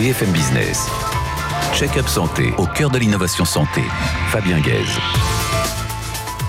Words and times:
BFM 0.00 0.32
Business. 0.32 0.88
Check-up 1.74 2.08
santé 2.08 2.54
au 2.56 2.64
cœur 2.64 2.88
de 2.88 2.96
l'innovation 2.96 3.44
santé. 3.44 3.82
Fabien 4.30 4.58
Guèze. 4.58 4.88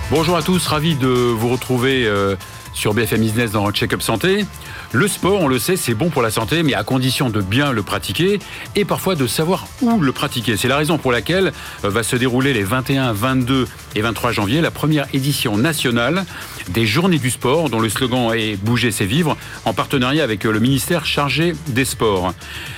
Bonjour 0.09 0.37
à 0.37 0.41
tous, 0.41 0.65
ravi 0.67 0.95
de 0.95 1.09
vous 1.09 1.49
retrouver 1.49 2.05
euh, 2.05 2.37
sur 2.73 2.93
BFM 2.93 3.21
Business 3.21 3.51
dans 3.51 3.69
Check-up 3.71 4.01
santé. 4.01 4.45
Le 4.93 5.07
sport, 5.07 5.39
on 5.41 5.47
le 5.47 5.59
sait, 5.59 5.77
c'est 5.77 5.93
bon 5.93 6.09
pour 6.09 6.21
la 6.21 6.31
santé, 6.31 6.63
mais 6.63 6.73
à 6.73 6.83
condition 6.83 7.29
de 7.29 7.41
bien 7.41 7.71
le 7.71 7.83
pratiquer 7.83 8.39
et 8.75 8.85
parfois 8.85 9.15
de 9.15 9.27
savoir 9.27 9.67
où 9.81 9.99
le 9.99 10.11
pratiquer. 10.11 10.57
C'est 10.57 10.67
la 10.67 10.77
raison 10.77 10.97
pour 10.97 11.11
laquelle 11.11 11.53
euh, 11.83 11.89
va 11.89 12.03
se 12.03 12.15
dérouler 12.15 12.53
les 12.53 12.63
21, 12.63 13.13
22 13.13 13.67
et 13.95 14.01
23 14.01 14.31
janvier 14.31 14.61
la 14.61 14.71
première 14.71 15.07
édition 15.13 15.57
nationale 15.57 16.25
des 16.69 16.85
Journées 16.85 17.19
du 17.19 17.29
sport, 17.29 17.69
dont 17.69 17.79
le 17.79 17.89
slogan 17.89 18.33
est 18.33 18.55
Bouger, 18.55 18.91
c'est 18.91 19.05
vivre, 19.05 19.37
en 19.65 19.73
partenariat 19.73 20.23
avec 20.23 20.45
euh, 20.45 20.51
le 20.51 20.59
ministère 20.59 21.05
chargé 21.05 21.53
des 21.67 21.85
sports. 21.85 22.33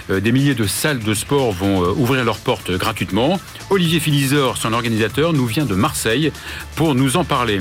Euh, 0.09 0.19
des 0.19 0.31
milliers 0.31 0.55
de 0.55 0.67
salles 0.67 0.99
de 0.99 1.13
sport 1.13 1.51
vont 1.51 1.81
ouvrir 1.97 2.23
leurs 2.23 2.37
portes 2.37 2.71
gratuitement. 2.71 3.39
Olivier 3.69 3.99
Philizor, 3.99 4.57
son 4.57 4.73
organisateur, 4.73 5.33
nous 5.33 5.45
vient 5.45 5.65
de 5.65 5.75
Marseille 5.75 6.31
pour 6.75 6.95
nous 6.95 7.17
en 7.17 7.23
parler. 7.23 7.59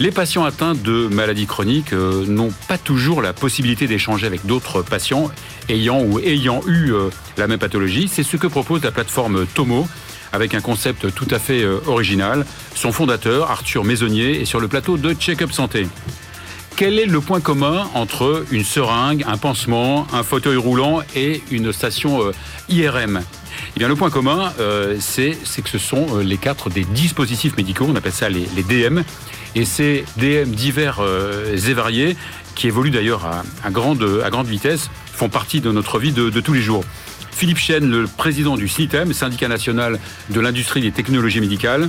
Les 0.00 0.10
patients 0.10 0.46
atteints 0.46 0.72
de 0.72 1.08
maladies 1.08 1.44
chroniques 1.44 1.92
euh, 1.92 2.24
n'ont 2.26 2.54
pas 2.68 2.78
toujours 2.78 3.20
la 3.20 3.34
possibilité 3.34 3.86
d'échanger 3.86 4.26
avec 4.26 4.46
d'autres 4.46 4.80
patients 4.80 5.30
ayant 5.68 6.00
ou 6.00 6.18
ayant 6.20 6.62
eu 6.66 6.94
euh, 6.94 7.10
la 7.36 7.46
même 7.46 7.58
pathologie. 7.58 8.08
C'est 8.10 8.22
ce 8.22 8.38
que 8.38 8.46
propose 8.46 8.82
la 8.82 8.92
plateforme 8.92 9.44
Tomo 9.44 9.86
avec 10.32 10.54
un 10.54 10.62
concept 10.62 11.14
tout 11.14 11.28
à 11.30 11.38
fait 11.38 11.62
euh, 11.62 11.80
original. 11.86 12.46
Son 12.74 12.92
fondateur, 12.92 13.50
Arthur 13.50 13.84
Maisonnier, 13.84 14.40
est 14.40 14.46
sur 14.46 14.58
le 14.58 14.68
plateau 14.68 14.96
de 14.96 15.12
Check-up 15.12 15.52
Santé. 15.52 15.86
Quel 16.76 16.98
est 16.98 17.04
le 17.04 17.20
point 17.20 17.42
commun 17.42 17.86
entre 17.92 18.46
une 18.50 18.64
seringue, 18.64 19.22
un 19.28 19.36
pansement, 19.36 20.06
un 20.14 20.22
fauteuil 20.22 20.56
roulant 20.56 21.02
et 21.14 21.42
une 21.50 21.74
station 21.74 22.32
IRM 22.70 23.20
eh 23.76 23.78
bien, 23.78 23.88
le 23.88 23.94
point 23.94 24.10
commun, 24.10 24.52
c'est 25.00 25.36
que 25.62 25.68
ce 25.68 25.76
sont 25.76 26.18
les 26.18 26.38
quatre 26.38 26.70
des 26.70 26.84
dispositifs 26.84 27.56
médicaux, 27.58 27.86
on 27.88 27.94
appelle 27.94 28.12
ça 28.12 28.28
les 28.30 28.62
DM, 28.62 29.02
et 29.54 29.64
ces 29.64 30.04
DM 30.16 30.50
divers 30.50 30.98
euh, 31.00 31.56
et 31.56 31.74
variés, 31.74 32.16
qui 32.54 32.66
évoluent 32.66 32.90
d'ailleurs 32.90 33.26
à, 33.26 33.70
grande, 33.70 34.02
vitesse, 34.46 34.90
font 35.12 35.28
partie 35.28 35.60
de 35.60 35.70
notre 35.70 35.98
vie 35.98 36.12
de, 36.12 36.40
tous 36.40 36.52
les 36.52 36.62
jours. 36.62 36.84
Philippe 37.30 37.58
Chen, 37.58 37.88
le 37.88 38.06
président 38.06 38.56
du 38.56 38.68
CITEM, 38.68 39.12
syndicat 39.12 39.48
national 39.48 39.98
de 40.28 40.40
l'industrie 40.40 40.82
des 40.82 40.92
technologies 40.92 41.40
médicales, 41.40 41.88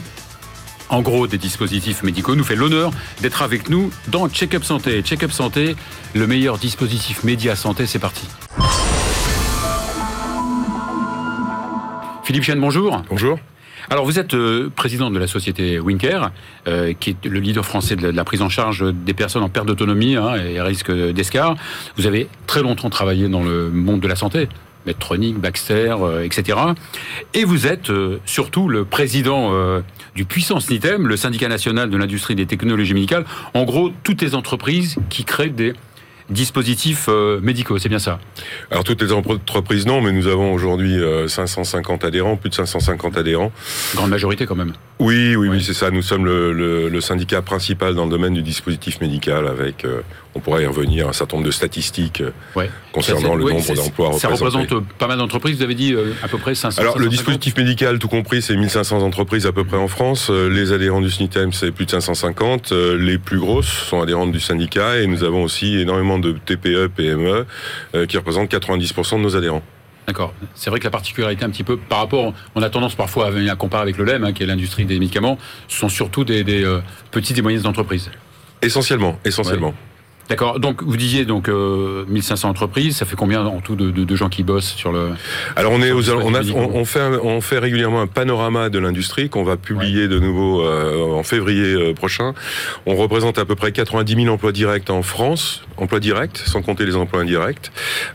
en 0.90 1.02
gros 1.02 1.28
des 1.28 1.38
dispositifs 1.38 2.03
médicaux, 2.03 2.36
nous 2.36 2.44
fait 2.44 2.56
l'honneur 2.56 2.92
d'être 3.22 3.42
avec 3.42 3.70
nous 3.70 3.92
dans 4.08 4.30
Check-up 4.30 4.64
Santé. 4.64 5.02
Check-up 5.02 5.31
Santé, 5.31 5.75
le 6.14 6.28
meilleur 6.28 6.58
dispositif 6.58 7.23
média 7.23 7.56
santé, 7.56 7.86
c'est 7.86 8.00
parti. 8.00 8.28
Philippe 12.23 12.44
Chen, 12.44 12.59
bonjour. 12.59 13.02
Bonjour. 13.09 13.40
Alors 13.92 14.06
vous 14.06 14.20
êtes 14.20 14.36
euh, 14.36 14.72
président 14.73 15.11
de 15.11 15.20
la 15.20 15.28
société 15.28 15.78
Winker, 15.78 16.31
euh, 16.70 16.94
qui 16.97 17.09
est 17.09 17.25
le 17.25 17.42
leader 17.42 17.66
français 17.66 17.97
de 17.97 18.08
la, 18.08 18.23
prise 18.23 18.42
en 18.42 18.47
charge 18.47 18.86
des 18.94 19.14
personnes 19.14 19.44
en 19.44 19.50
perte 19.50 19.67
d'autonomie 19.67 20.16
hein, 20.16 20.38
et 20.38 20.61
risque 20.61 20.89
d'escar. 20.89 21.56
Vous 21.97 22.08
avez 22.08 22.30
très 22.47 22.62
longtemps 22.62 22.89
travaillé 22.89 23.28
dans 23.28 23.44
le 23.44 23.69
monde 23.69 24.00
de 24.00 24.08
la 24.08 24.16
santé. 24.16 24.47
Medtronic, 24.86 25.38
Baxter, 25.39 25.94
euh, 26.00 26.23
etc. 26.23 26.58
Et 27.34 27.44
vous 27.44 27.67
êtes 27.67 27.92
surtout 28.25 28.69
le 28.69 28.86
président 28.86 29.52
du 30.16 30.23
Puissance 30.23 30.69
NITEM, 30.69 31.06
le 31.06 31.17
syndicat 31.17 31.50
national 31.50 31.89
de 31.89 31.97
l'industrie 31.97 32.36
des 32.36 32.45
technologies 32.45 32.94
médicales. 32.94 33.25
En 33.53 33.66
gros, 33.66 33.92
toutes 34.03 34.22
les 34.22 34.36
entreprises 34.36 34.95
qui 35.09 35.25
créent 35.25 35.50
des 35.50 35.73
dispositifs 36.32 37.06
euh, 37.10 37.40
médicaux, 37.42 37.78
c'est 37.78 37.90
bien 37.90 38.00
ça 38.00 38.20
Alors 38.72 38.84
toutes 38.84 39.02
les 39.02 39.12
entreprises 39.12 39.86
non, 39.86 40.02
mais 40.02 40.12
nous 40.12 40.28
avons 40.28 40.54
aujourd'hui 40.54 40.98
550 41.28 42.04
euh, 42.04 42.08
adhérents, 42.08 42.36
plus 42.38 42.50
de 42.50 42.56
550 42.56 43.18
adhérents. 43.18 43.52
Grande 43.96 44.10
majorité 44.10 44.46
quand 44.46 44.56
même. 44.56 44.74
Oui, 45.02 45.35
oui, 45.35 45.49
oui, 45.49 45.63
c'est 45.63 45.73
ça. 45.73 45.89
Nous 45.89 46.03
sommes 46.03 46.25
le, 46.25 47.01
syndicat 47.01 47.41
principal 47.41 47.95
dans 47.95 48.06
le 48.06 48.12
domaine 48.12 48.35
du 48.35 48.44
dispositif 48.44 49.01
médical 49.01 49.47
avec, 49.47 49.84
euh, 49.84 50.01
on 50.35 50.39
pourrait 50.39 50.63
y 50.63 50.66
revenir, 50.67 51.07
un 51.09 51.13
certain 51.13 51.38
nombre 51.38 51.47
de 51.47 51.51
statistiques 51.51 52.23
concernant 52.91 53.35
le 53.35 53.44
nombre 53.44 53.73
d'emplois 53.73 54.13
Ça 54.13 54.28
représente 54.28 54.85
pas 55.00 55.07
mal 55.07 55.17
d'entreprises, 55.17 55.57
vous 55.57 55.63
avez 55.63 55.73
dit 55.73 55.95
à 56.22 56.28
peu 56.28 56.38
près 56.38 56.53
500 56.53 56.79
Alors 56.79 57.00
le 57.00 57.09
dispositif 57.09 57.57
médical, 57.57 57.97
tout 57.97 58.07
compris, 58.07 58.41
c'est 58.41 58.56
1500 58.56 59.01
entreprises 59.01 59.47
à 59.47 59.51
peu 59.51 59.63
près 59.63 59.78
en 59.78 59.88
France. 59.88 60.29
Les 60.29 60.72
adhérents 60.72 61.01
du 61.01 61.09
SNITEM, 61.09 61.51
c'est 61.51 61.72
plus 61.72 61.85
de 61.85 61.91
550. 61.91 62.72
Les 62.72 63.17
plus 63.17 63.40
grosses 63.40 63.67
sont 63.67 64.01
adhérentes 64.01 64.31
du 64.31 64.40
syndicat 64.40 65.00
et 65.00 65.07
nous 65.07 65.23
avons 65.23 65.44
aussi 65.44 65.79
énormément 65.79 66.19
de 66.19 66.34
TPE, 66.34 66.88
PME, 66.95 67.45
euh, 67.95 68.06
qui 68.06 68.17
représentent 68.17 68.51
90% 68.51 69.17
de 69.17 69.23
nos 69.23 69.35
adhérents. 69.35 69.63
D'accord. 70.07 70.34
C'est 70.56 70.69
vrai 70.69 70.79
que 70.79 70.84
la 70.84 70.89
particularité 70.89 71.45
un 71.45 71.50
petit 71.50 71.63
peu 71.63 71.78
par 71.78 72.00
rapport, 72.00 72.34
on 72.56 72.62
a 72.62 72.69
tendance 72.69 72.95
parfois 72.95 73.28
à 73.28 73.29
venir 73.29 73.57
comparer 73.57 73.84
avec 73.84 73.97
le 73.97 74.03
LEM, 74.03 74.23
hein, 74.23 74.34
qui 74.34 74.44
est 74.44 74.45
l'industrie 74.45 74.85
des 74.85 75.00
médicaments, 75.00 75.38
ce 75.67 75.78
sont 75.78 75.89
surtout 75.89 76.23
des, 76.23 76.44
euh, 76.63 76.81
petites 77.12 77.38
et 77.38 77.41
moyennes 77.41 77.67
entreprises. 77.67 78.09
Essentiellement, 78.61 79.19
essentiellement. 79.25 79.73
D'accord. 80.31 80.62
Donc 80.62 80.81
vous 80.81 80.96
disiez 80.96 81.25
donc 81.25 81.50
1500 81.50 82.47
euh, 82.47 82.52
entreprises, 82.52 82.96
ça 82.96 83.06
fait 83.06 83.18
combien 83.18 83.46
en 83.46 83.59
tout 83.59 83.75
de, 83.75 84.16
gens 84.16 84.30
qui 84.30 84.44
bossent 84.44 84.74
sur 84.74 84.94
le 84.94 85.09
Alors 85.58 85.74
on 85.74 85.81
est 85.81 85.92
aux, 85.92 86.09
on, 86.09 86.34
on, 86.56 86.86
fait 86.86 87.02
on 87.22 87.42
fait 87.42 87.59
régulièrement 87.59 88.00
un 88.00 88.08
panorama 88.08 88.70
de 88.70 88.80
l'industrie 88.80 89.28
qu'on 89.28 89.44
va 89.44 89.58
publier 89.58 90.08
de 90.08 90.20
nouveau 90.20 90.62
euh, 90.62 91.18
en 91.18 91.24
février 91.24 91.74
euh, 91.74 91.94
prochain. 91.94 92.34
On 92.86 92.96
représente 92.96 93.40
à 93.40 93.46
peu 93.46 93.56
près 93.56 93.74
90 93.74 94.24
000 94.24 94.34
emplois 94.34 94.53
directs 94.53 94.90
en 94.90 95.02
France, 95.02 95.64
emplois 95.75 96.00
directs 96.00 96.38
sans 96.38 96.62
compter 96.62 96.86
les 96.86 96.96
emplois 96.96 97.22
indirects. 97.22 97.70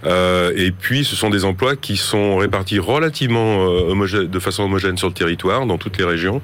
et 0.06 0.70
puis 0.70 1.04
ce 1.04 1.16
sont 1.16 1.28
des 1.28 1.44
emplois 1.44 1.76
qui 1.76 1.98
sont 1.98 2.38
répartis 2.38 2.78
relativement 2.78 3.66
de 3.66 4.38
façon 4.38 4.62
homogène 4.62 4.96
sur 4.96 5.08
le 5.08 5.14
territoire 5.14 5.66
dans 5.66 5.76
toutes 5.76 5.98
les 5.98 6.04
régions 6.04 6.40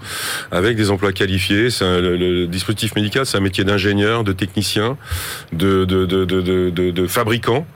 avec 0.50 0.76
des 0.76 0.90
emplois 0.90 1.12
qualifiés. 1.12 1.68
le, 1.80 2.16
le 2.16 2.46
dispositif 2.46 2.94
médical, 2.94 3.24
c'est 3.24 3.38
un 3.38 3.40
métier 3.40 3.64
d'ingénieur, 3.64 4.22
de 4.22 4.32
technicien 4.32 4.98
de, 5.52 5.61
de, 5.62 5.84
de, 5.84 6.90
de 6.90 7.06
fabricants 7.06 7.66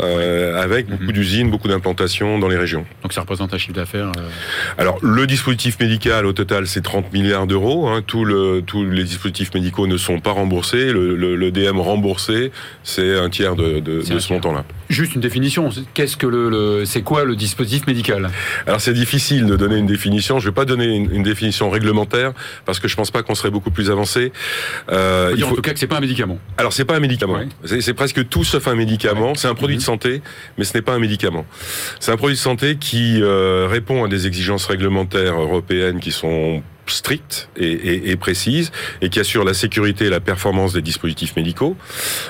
euh, 0.00 0.60
avec 0.60 0.88
beaucoup 0.88 1.04
mhm. 1.04 1.12
d'usines, 1.12 1.50
beaucoup 1.50 1.68
d'implantations 1.68 2.40
dans 2.40 2.48
les 2.48 2.56
régions. 2.56 2.84
Donc 3.02 3.12
ça 3.12 3.20
représente 3.20 3.54
un 3.54 3.58
chiffre 3.58 3.74
d'affaires 3.74 4.10
euh, 4.18 4.28
Alors 4.76 4.98
le 5.02 5.24
dispositif 5.26 5.78
médical 5.78 6.26
au 6.26 6.32
total 6.32 6.66
c'est 6.66 6.80
30 6.80 7.12
milliards 7.12 7.46
d'euros. 7.46 7.88
Hein. 7.88 8.02
Le, 8.12 8.60
tous 8.60 8.84
les 8.84 9.04
dispositifs 9.04 9.54
médicaux 9.54 9.86
ne 9.86 9.96
sont 9.96 10.18
pas 10.18 10.32
remboursés. 10.32 10.92
Le, 10.92 11.14
le, 11.14 11.50
DM 11.52 11.78
remboursé 11.78 12.50
c'est 12.82 13.16
un 13.16 13.30
tiers 13.30 13.54
de, 13.54 14.02
ce 14.02 14.32
montant-là. 14.32 14.64
Juste 14.88 15.14
une 15.14 15.20
définition. 15.20 15.70
Qu'est-ce 15.94 16.16
que 16.16 16.26
le, 16.26 16.84
c'est 16.84 17.02
quoi 17.02 17.24
le 17.24 17.36
dispositif 17.36 17.86
médical? 17.86 18.30
Alors 18.66 18.80
c'est 18.80 18.94
difficile 18.94 19.46
de 19.46 19.54
donner 19.54 19.76
une 19.76 19.86
définition. 19.86 20.40
Je 20.40 20.48
vais 20.48 20.54
pas 20.54 20.64
donner 20.64 20.86
une, 20.96 21.22
définition 21.22 21.70
réglementaire 21.70 22.32
parce 22.66 22.80
que 22.80 22.88
je 22.88 22.96
pense 22.96 23.10
pas 23.10 23.22
qu'on 23.22 23.34
serait 23.34 23.50
beaucoup 23.50 23.70
plus 23.70 23.90
avancé. 23.90 24.32
Euh, 24.90 25.32
il 25.36 25.42
faut 25.42 25.52
en 25.52 25.54
tout 25.54 25.62
cas 25.62 25.72
que 25.72 25.78
c'est 25.78 25.86
pas 25.86 25.98
un 25.98 26.00
médicament. 26.00 26.38
Alors 26.58 26.72
c'est 26.72 26.84
pas 26.84 26.96
un 26.96 27.00
médicament 27.00 27.33
c'est 27.64 27.94
presque 27.94 28.28
tout 28.28 28.44
sauf 28.44 28.66
un 28.68 28.74
médicament. 28.74 29.34
C'est 29.34 29.48
un 29.48 29.54
produit 29.54 29.76
de 29.76 29.80
mhm. 29.80 29.86
santé, 29.86 30.22
mais 30.58 30.64
ce 30.64 30.76
n'est 30.76 30.82
pas 30.82 30.94
un 30.94 30.98
médicament. 30.98 31.44
C'est 32.00 32.12
un 32.12 32.16
produit 32.16 32.36
de 32.36 32.40
santé 32.40 32.76
qui 32.76 33.20
euh, 33.22 33.66
répond 33.70 34.04
à 34.04 34.08
des 34.08 34.26
exigences 34.26 34.66
réglementaires 34.66 35.40
européennes 35.40 36.00
qui 36.00 36.12
sont 36.12 36.62
stricte 36.86 37.48
et, 37.56 37.66
et, 37.66 38.10
et, 38.10 38.16
précise 38.16 38.72
et 39.00 39.08
qui 39.08 39.20
assure 39.20 39.44
la 39.44 39.54
sécurité 39.54 40.06
et 40.06 40.10
la 40.10 40.20
performance 40.20 40.72
des 40.72 40.82
dispositifs 40.82 41.36
médicaux. 41.36 41.76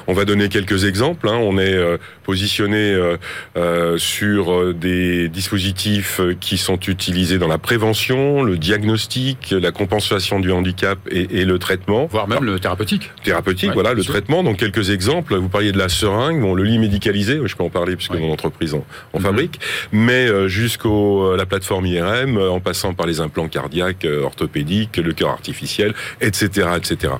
On 0.07 0.13
va 0.13 0.25
donner 0.25 0.49
quelques 0.49 0.85
exemples. 0.85 1.29
Hein. 1.29 1.39
On 1.41 1.59
est 1.59 1.75
euh, 1.75 1.99
positionné 2.25 2.93
euh, 2.93 3.17
euh, 3.57 3.99
sur 3.99 4.75
des 4.75 5.29
dispositifs 5.29 6.21
qui 6.41 6.59
sont 6.59 6.79
utilisés 6.79 7.39
dans 7.39 7.49
la 7.49 7.59
prévention, 7.59 8.43
le 8.43 8.57
diagnostic, 8.57 9.51
la 9.51 9.73
compensation 9.73 10.41
du 10.41 10.53
handicap 10.53 10.99
et, 11.11 11.41
et 11.41 11.45
le 11.45 11.59
traitement. 11.59 12.07
Voire 12.07 12.29
même 12.29 12.45
le 12.45 12.59
thérapeutique. 12.59 13.11
Thérapeutique, 13.23 13.73
voilà, 13.75 13.95
le 13.95 14.05
traitement. 14.05 14.43
Donc 14.43 14.59
quelques 14.59 14.91
exemples. 14.91 15.37
Vous 15.37 15.49
parliez 15.49 15.73
de 15.73 15.79
la 15.79 15.89
seringue, 15.89 16.41
bon, 16.41 16.55
le 16.55 16.63
lit 16.63 16.79
médicalisé, 16.79 17.41
je 17.45 17.57
peux 17.57 17.65
en 17.65 17.71
parler 17.71 17.97
puisque 17.97 18.15
mon 18.15 18.33
entreprise 18.33 18.75
en, 18.75 18.85
en 19.13 19.19
mhm. 19.19 19.25
fabrique, 19.25 19.61
mais 19.93 20.49
jusqu'au 20.49 21.37
la 21.37 21.47
plateforme 21.47 21.87
IRM, 21.87 22.39
en 22.39 22.61
passant 22.61 22.95
par 22.95 23.07
les 23.07 23.21
implants 23.21 23.49
cardiaques, 23.49 24.07
orthopédiques, 24.23 24.44
le 25.03 25.13
cœur 25.13 25.31
artificiel, 25.31 25.95
etc., 26.21 26.69
etc. 26.77 27.15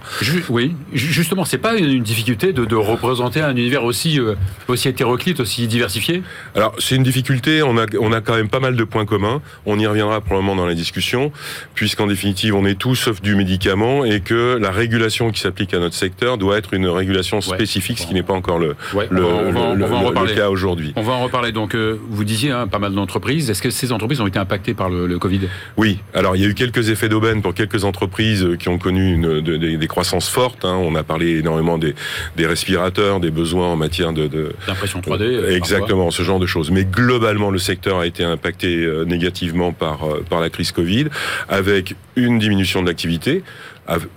oui, 0.49 0.75
justement, 0.93 1.45
c'est 1.45 1.59
pas 1.59 1.77
une 1.77 2.03
difficulté 2.03 2.53
de, 2.53 2.75
représenter 2.75 3.41
un 3.41 3.57
univers 3.57 3.85
aussi 3.85 4.19
euh, 4.19 4.35
aussi 4.69 4.89
hétéroclite, 4.89 5.41
aussi 5.41 5.67
diversifié? 5.67 6.23
Alors 6.55 6.75
c'est 6.79 6.97
une 6.97 7.03
difficulté. 7.03 7.63
On 7.63 7.79
a 7.79 7.87
on 8.01 8.13
a 8.13 8.21
quand 8.21 8.35
même 8.35 8.49
pas 8.49 8.61
mal 8.61 8.77
de 8.77 8.85
points 8.85 9.07
communs. 9.07 9.41
On 9.65 9.79
y 9.79 9.87
reviendra 9.87 10.21
probablement 10.21 10.57
dans 10.57 10.67
la 10.67 10.75
discussion, 10.75 11.33
puisqu'en 11.75 12.07
définitive 12.07 12.55
on 12.55 12.67
est 12.67 12.79
tout 12.79 12.95
sauf 12.95 13.23
du 13.23 13.37
médicament 13.37 14.05
et 14.05 14.21
que 14.21 14.59
la 14.61 14.71
régulation 14.71 15.31
qui 15.31 15.41
s'applique 15.41 15.73
à 15.75 15.79
notre 15.79 15.95
secteur 15.95 16.37
doit 16.37 16.59
être 16.59 16.75
une 16.75 16.87
régulation 16.87 17.41
spécifique, 17.41 17.99
ce 17.99 18.07
qui 18.07 18.15
n'est 18.15 18.23
pas 18.23 18.35
encore 18.35 18.59
le 18.59 18.75
le, 19.11 20.35
cas 20.35 20.51
aujourd'hui. 20.51 20.93
On 20.97 21.03
va 21.03 21.13
en 21.13 21.23
reparler. 21.23 21.53
Donc 21.53 21.75
euh, 21.75 21.99
vous 22.09 22.25
disiez 22.25 22.51
hein, 22.51 22.67
pas 22.67 22.79
mal 22.79 22.93
d'entreprises. 22.95 23.51
Est-ce 23.51 23.63
que 23.63 23.71
ces 23.71 23.93
entreprises 23.93 24.21
ont 24.21 24.27
été 24.27 24.39
impactées 24.39 24.75
par 24.75 24.91
le, 24.91 25.07
le 25.07 25.19
Covid? 25.19 25.41
Oui. 25.77 26.01
Alors 26.15 26.37
il 26.37 26.43
y 26.43 26.45
a 26.45 26.49
eu 26.49 26.55
quelques 26.55 26.91
effets 26.91 27.09
de 27.09 27.14
d'aubaine 27.15 27.43
pour 27.43 27.55
quelques 27.55 27.85
entreprises 27.85 28.47
qui 28.59 28.69
ont 28.69 28.79
connu 28.79 29.15
une, 29.15 29.41
des, 29.41 29.87
croissances 29.87 30.29
fortes. 30.29 30.65
Hein. 30.65 30.77
On 30.83 30.95
a 30.95 31.03
parlé 31.03 31.39
énormément 31.39 31.79
des, 31.79 31.95
respirateurs, 32.39 33.21
des 33.21 33.31
besoins 33.31 33.69
en 33.69 33.77
matière 33.77 34.13
de... 34.13 34.53
D'impression 34.67 35.01
3D. 35.01 35.53
Exactement, 35.55 36.11
ce 36.11 36.23
genre 36.23 36.41
de 36.41 36.47
choses. 36.47 36.71
Mais 36.71 36.85
globalement, 36.85 37.51
le 37.51 37.59
secteur 37.59 38.01
a 38.01 38.07
été 38.07 38.25
impacté 38.25 38.87
négativement 39.07 39.73
par, 39.73 40.01
par 40.29 40.41
la 40.41 40.51
crise 40.51 40.73
Covid, 40.73 41.07
avec 41.49 41.95
une 42.17 42.39
diminution 42.39 42.83
de 42.83 42.89
l'activité 42.89 43.43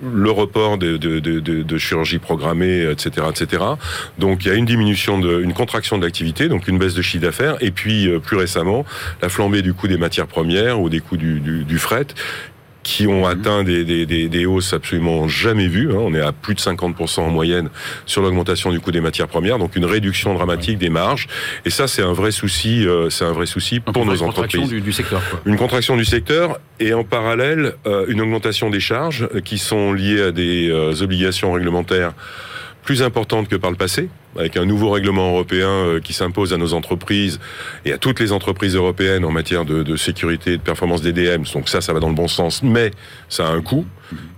le 0.01 0.31
report 0.31 0.77
de, 0.77 0.97
de, 0.97 1.19
de, 1.19 1.39
de, 1.39 1.77
chirurgie 1.77 2.19
programmée, 2.19 2.89
etc., 2.89 3.27
etc. 3.29 3.63
Donc 4.17 4.45
il 4.45 4.49
y 4.49 4.51
a 4.51 4.55
une 4.55 4.65
diminution, 4.65 5.19
de, 5.19 5.41
une 5.41 5.53
contraction 5.53 5.97
de 5.97 6.05
l'activité, 6.05 6.47
donc 6.47 6.67
une 6.67 6.77
baisse 6.77 6.94
de 6.94 7.01
chiffre 7.01 7.23
d'affaires, 7.23 7.57
et 7.61 7.71
puis 7.71 8.07
euh, 8.07 8.19
plus 8.19 8.38
récemment 8.38 8.85
la 9.21 9.29
flambée 9.29 9.61
du 9.61 9.73
coût 9.73 9.88
des 9.88 9.97
matières 9.97 10.27
premières 10.27 10.79
ou 10.79 10.89
des 10.89 10.99
coûts 10.99 11.17
du, 11.17 11.39
du, 11.39 11.63
du 11.63 11.79
fret 11.79 12.07
qui 12.87 13.05
ont 13.05 13.25
mhm. 13.25 13.31
atteint 13.31 13.63
des, 13.65 13.83
des, 13.83 14.05
des, 14.05 14.29
des, 14.29 14.45
hausses 14.45 14.71
absolument 14.71 15.27
jamais 15.27 15.67
vues. 15.67 15.91
Hein. 15.91 15.97
On 15.99 16.13
est 16.13 16.21
à 16.21 16.31
plus 16.31 16.55
de 16.55 16.61
50% 16.61 17.19
en 17.19 17.29
moyenne 17.29 17.67
sur 18.05 18.21
l'augmentation 18.21 18.71
du 18.71 18.79
coût 18.79 18.93
des 18.93 19.01
matières 19.01 19.27
premières, 19.27 19.59
donc 19.59 19.75
une 19.75 19.83
réduction 19.83 20.33
dramatique 20.33 20.77
des 20.77 20.89
marges. 20.89 21.27
Et 21.65 21.69
ça, 21.69 21.89
c'est 21.89 22.01
un 22.01 22.13
vrai 22.13 22.31
souci. 22.31 22.87
Euh, 22.87 23.09
c'est 23.09 23.25
un 23.25 23.33
vrai 23.33 23.45
souci 23.45 23.81
pour 23.81 24.05
nos 24.05 24.23
entreprises. 24.23 24.69
Du, 24.69 24.79
du 24.79 24.93
secteur. 24.93 25.21
Quoi. 25.29 25.41
Une 25.45 25.57
contraction 25.57 25.97
du 25.97 26.05
secteur 26.05 26.61
et 26.79 26.93
en 26.93 27.03
parallèle 27.03 27.73
euh, 27.87 28.05
une 28.07 28.21
augmentation 28.21 28.69
des 28.69 28.79
charges 28.79 29.27
qui 29.43 29.57
sont 29.57 29.91
liées 29.91 30.21
à 30.21 30.31
des 30.31 30.69
euh, 30.69 30.93
obligations 31.01 31.51
réglementaires 31.51 32.13
plus 32.83 33.03
importantes 33.03 33.49
que 33.49 33.57
par 33.57 33.69
le 33.69 33.75
passé 33.75 34.07
avec 34.37 34.57
un 34.57 34.65
nouveau 34.65 34.91
règlement 34.91 35.29
européen 35.29 35.69
euh, 35.69 35.99
qui 35.99 36.13
s'impose 36.13 36.53
à 36.53 36.57
nos 36.57 36.73
entreprises 36.73 37.39
et 37.85 37.93
à 37.93 37.97
toutes 37.97 38.19
les 38.19 38.31
entreprises 38.31 38.75
européennes 38.75 39.25
en 39.25 39.31
matière 39.31 39.65
de, 39.65 39.95
sécurité 39.95 40.53
et 40.53 40.57
de 40.57 40.61
performance 40.61 41.01
des 41.01 41.13
DM. 41.13 41.43
Donc 41.53 41.69
ça, 41.69 41.81
ça 41.81 41.93
va 41.93 41.99
dans 41.99 42.09
le 42.09 42.15
bon 42.15 42.27
sens, 42.27 42.61
mais 42.63 42.91
ça 43.29 43.47
a 43.47 43.51
un 43.51 43.61
coût. 43.61 43.85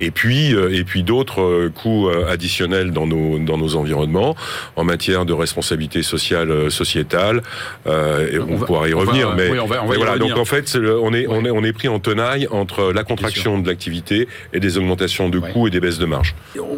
Et 0.01 0.09
puis, 0.09 0.55
euh, 0.55 0.75
et 0.75 0.83
puis 0.83 1.03
d'autres 1.03 1.41
euh, 1.41 1.69
coûts 1.69 2.09
additionnels 2.27 2.89
dans 2.91 3.05
nos 3.05 3.37
dans 3.37 3.57
nos 3.57 3.75
environnements 3.75 4.35
en 4.75 4.83
matière 4.83 5.25
de 5.25 5.33
responsabilité 5.33 6.01
sociale 6.01 6.71
sociétale. 6.71 7.43
on, 7.85 8.57
pourra 8.65 8.89
y 8.89 8.93
revenir, 8.93 9.35
mais, 9.35 9.49
voilà. 9.49 10.17
Donc 10.17 10.37
en 10.37 10.45
fait, 10.45 10.75
on 10.75 11.13
est 11.13 11.27
on 11.27 11.45
est 11.45 11.51
on 11.51 11.63
est 11.63 11.73
pris 11.73 11.87
en 11.87 11.99
tenaille 11.99 12.47
entre 12.49 12.91
la 12.91 13.03
contraction 13.03 13.59
de 13.59 13.67
l'activité 13.67 14.27
et 14.53 14.59
des 14.59 14.77
augmentations 14.77 15.29
de 15.29 15.39
coûts 15.39 15.67
et 15.67 15.71
des 15.71 15.79
baisses 15.79 15.99
de 15.99 16.05
marge. 16.05 16.35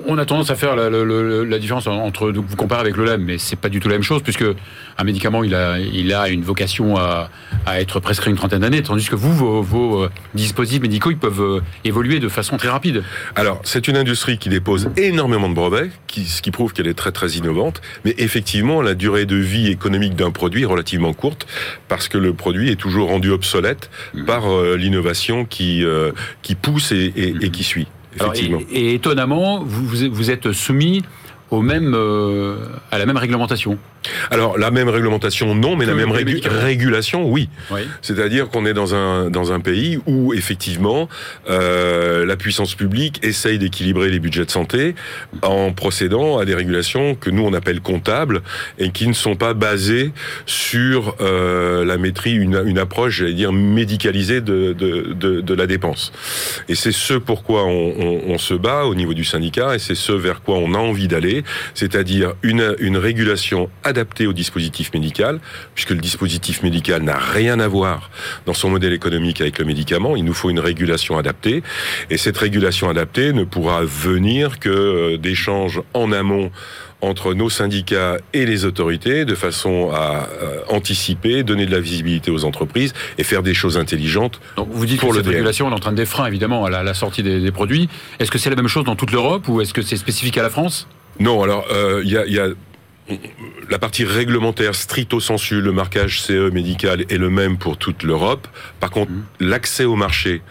On 0.08 0.18
a 0.18 0.26
tendance 0.26 0.50
à 0.50 0.56
faire 0.56 0.76
la, 0.76 0.90
la 0.90 1.60
différence 1.60 1.88
entre 1.88 2.32
vous 2.32 2.56
comparez 2.56 2.82
avec 2.82 2.98
le 2.98 3.06
mais 3.18 3.38
c'est 3.38 3.56
pas 3.56 3.70
du 3.70 3.80
tout 3.80 3.88
la 3.88 3.96
même 3.96 4.04
chose, 4.04 4.22
puisque 4.22 4.46
un 4.98 5.04
médicament, 5.04 5.44
il 5.44 5.56
a, 5.56 5.80
il 5.80 6.14
a 6.14 6.30
une 6.30 6.44
vocation 6.44 6.98
à, 6.98 7.30
être 7.78 8.00
prescrit 8.00 8.30
une 8.30 8.38
trentaine 8.38 8.62
d'années, 8.62 8.82
tandis 8.82 9.08
que 9.08 9.16
vous, 9.16 9.64
vos, 9.64 10.04
euh, 10.04 10.10
dispositifs 10.34 10.82
médicaux, 10.82 11.12
ils 11.12 11.18
peuvent 11.18 11.42
euh, 11.42 11.62
évoluer 11.84 12.20
de 12.20 12.28
façon 12.28 12.58
très 12.58 12.70
rapide. 12.70 13.04
Alors, 13.36 13.62
c'est 13.64 13.88
une 13.88 13.98
industrie 13.98 14.38
qui 14.38 14.50
dépose 14.50 14.90
énormément 14.98 15.50
de 15.50 15.54
brevets, 15.54 15.92
qui, 16.08 16.26
ce 16.26 16.42
qui 16.42 16.52
prouve 16.52 16.74
qu'elle 16.74 16.88
est 16.88 16.94
très 16.94 17.12
très 17.12 17.32
innovante, 17.32 17.82
mais 18.06 18.14
effectivement, 18.18 18.82
la 18.82 18.94
durée 18.94 19.26
de 19.26 19.36
vie 19.36 19.68
économique 19.68 20.16
d'un 20.16 20.32
produit 20.32 20.64
est 20.64 20.66
relativement 20.66 21.14
courte, 21.14 21.48
parce 21.88 22.08
que 22.08 22.18
le 22.18 22.34
produit 22.34 22.70
est 22.70 22.76
toujours 22.76 23.10
rendu 23.10 23.32
obsolète 23.32 23.90
mmh. 24.14 24.26
par 24.26 24.52
euh, 24.52 24.76
l'innovation 24.76 25.46
qui, 25.46 25.84
qui 26.42 26.56
pousse 26.56 26.92
et, 26.92 27.14
et, 27.16 27.50
qui 27.50 27.64
suit. 27.64 27.88
Effectivement. 28.16 28.60
et, 28.72 28.94
étonnamment, 28.94 29.64
vous, 29.64 29.86
vous 30.12 30.32
êtes 30.32 30.52
soumis 30.52 31.02
au 31.52 31.62
même, 31.62 31.94
euh, 31.94 32.56
à 32.92 32.98
la 32.98 33.06
même 33.06 33.18
réglementation 33.18 33.78
alors 34.30 34.58
la 34.58 34.72
même 34.72 34.90
réglementation 34.90 35.54
non, 35.56 35.76
mais 35.76 35.86
la 35.86 35.94
même 35.94 36.12
régulation 36.12 37.30
oui. 37.30 37.50
C'est-à-dire 38.02 38.50
qu'on 38.50 38.66
est 38.66 38.74
dans 38.74 38.96
un 38.96 39.30
dans 39.30 39.52
un 39.52 39.60
pays 39.60 40.00
où 40.06 40.34
effectivement 40.34 41.08
euh, 41.50 42.26
la 42.26 42.36
puissance 42.36 42.76
publique 42.76 43.20
essaye 43.24 43.60
d'équilibrer 43.60 44.10
les 44.10 44.20
budgets 44.20 44.46
de 44.46 44.52
santé 44.52 44.96
en 45.42 45.72
procédant 45.72 46.38
à 46.38 46.46
des 46.46 46.56
régulations 46.56 47.16
que 47.16 47.30
nous 47.30 47.44
on 47.44 47.54
appelle 47.54 47.82
comptables 47.82 48.42
et 48.80 48.92
qui 48.92 49.08
ne 49.08 49.14
sont 49.14 49.36
pas 49.36 49.54
basées 49.54 50.12
sur 50.46 51.16
euh, 51.22 51.86
la 51.86 51.98
maîtrise, 51.98 52.36
une, 52.42 52.62
une 52.66 52.78
approche 52.80 53.18
j'allais 53.18 53.34
dire 53.34 53.52
médicalisée 53.54 54.42
de, 54.42 54.74
de, 54.74 55.14
de, 55.14 55.42
de 55.42 55.54
la 55.54 55.68
dépense. 55.68 56.12
Et 56.70 56.76
c'est 56.76 56.92
ce 56.92 57.14
pourquoi 57.14 57.66
on, 57.66 57.94
on, 58.00 58.22
on 58.34 58.38
se 58.38 58.54
bat 58.54 58.86
au 58.86 58.96
niveau 58.96 59.14
du 59.14 59.24
syndicat 59.24 59.76
et 59.76 59.80
c'est 59.80 59.96
ce 59.96 60.12
vers 60.12 60.42
quoi 60.42 60.58
on 60.58 60.74
a 60.74 60.78
envie 60.78 61.08
d'aller, 61.08 61.44
c'est-à-dire 61.74 62.34
une 62.42 62.76
une 62.80 62.98
régulation 62.98 63.70
adapté 63.92 64.28
au 64.28 64.34
dispositif 64.34 64.94
médical, 64.94 65.40
puisque 65.76 65.92
le 65.92 66.02
dispositif 66.02 66.64
médical 66.64 67.04
n'a 67.04 67.18
rien 67.18 67.60
à 67.60 67.68
voir 67.68 68.10
dans 68.46 68.54
son 68.54 68.70
modèle 68.70 68.94
économique 68.94 69.40
avec 69.42 69.60
le 69.60 69.66
médicament. 69.66 70.16
Il 70.16 70.26
nous 70.26 70.34
faut 70.34 70.50
une 70.50 70.60
régulation 70.60 71.18
adaptée. 71.18 71.64
Et 72.10 72.18
cette 72.18 72.38
régulation 72.38 72.90
adaptée 72.90 73.34
ne 73.34 73.44
pourra 73.44 73.84
venir 73.84 74.60
que 74.60 74.70
euh, 74.70 75.18
d'échanges 75.18 75.82
en 75.94 76.12
amont 76.12 76.52
entre 77.02 77.34
nos 77.34 77.50
syndicats 77.50 78.18
et 78.34 78.46
les 78.46 78.66
autorités 78.66 79.26
de 79.26 79.36
façon 79.36 79.90
à 79.92 80.30
euh, 80.42 80.62
anticiper, 80.70 81.44
donner 81.44 81.66
de 81.66 81.72
la 81.72 81.80
visibilité 81.80 82.32
aux 82.32 82.46
entreprises 82.46 82.94
et 83.18 83.24
faire 83.24 83.44
des 83.44 83.54
choses 83.54 83.78
intelligentes. 83.78 84.40
Donc 84.56 84.70
vous 84.72 84.86
dites 84.86 85.00
pour 85.00 85.10
que 85.10 85.16
cette 85.16 85.28
régulation 85.28 85.70
est 85.70 85.74
en 85.74 85.80
train 85.80 85.92
de 85.92 86.02
des 86.02 86.06
freins 86.06 86.26
évidemment 86.26 86.66
à 86.66 86.70
la, 86.70 86.94
sortie 86.94 87.22
des, 87.22 87.52
produits. 87.52 87.90
Est-ce 88.20 88.32
que 88.32 88.38
c'est 88.38 88.50
la 88.50 88.56
même 88.56 88.68
chose 88.68 88.86
dans 88.86 88.96
toute 88.96 89.12
l'Europe 89.12 89.48
ou 89.48 89.62
est-ce 89.62 89.74
que 89.74 89.82
c'est 89.82 89.98
spécifique 89.98 90.38
à 90.38 90.44
la 90.44 90.50
France? 90.50 90.88
Non, 91.20 91.44
alors 91.44 91.66
euh, 91.72 92.02
il 92.04 92.12
y, 92.12 92.18
a, 92.18 92.26
y 92.26 92.40
a 92.40 92.48
la 93.70 93.80
partie 93.80 94.04
réglementaire 94.04 94.76
stricto 94.76 95.20
sensu, 95.20 95.62
le 95.62 95.72
marquage 95.72 96.22
CE 96.22 96.50
médical 96.52 97.06
est 97.10 97.18
le 97.18 97.30
même 97.30 97.58
pour 97.58 97.78
toute 97.78 98.04
l'Europe. 98.04 98.48
Par 98.80 98.90
contre, 98.90 99.12
mmh. 99.12 99.24
l'accès 99.40 99.86
au 99.86 99.96
marché, 99.96 100.42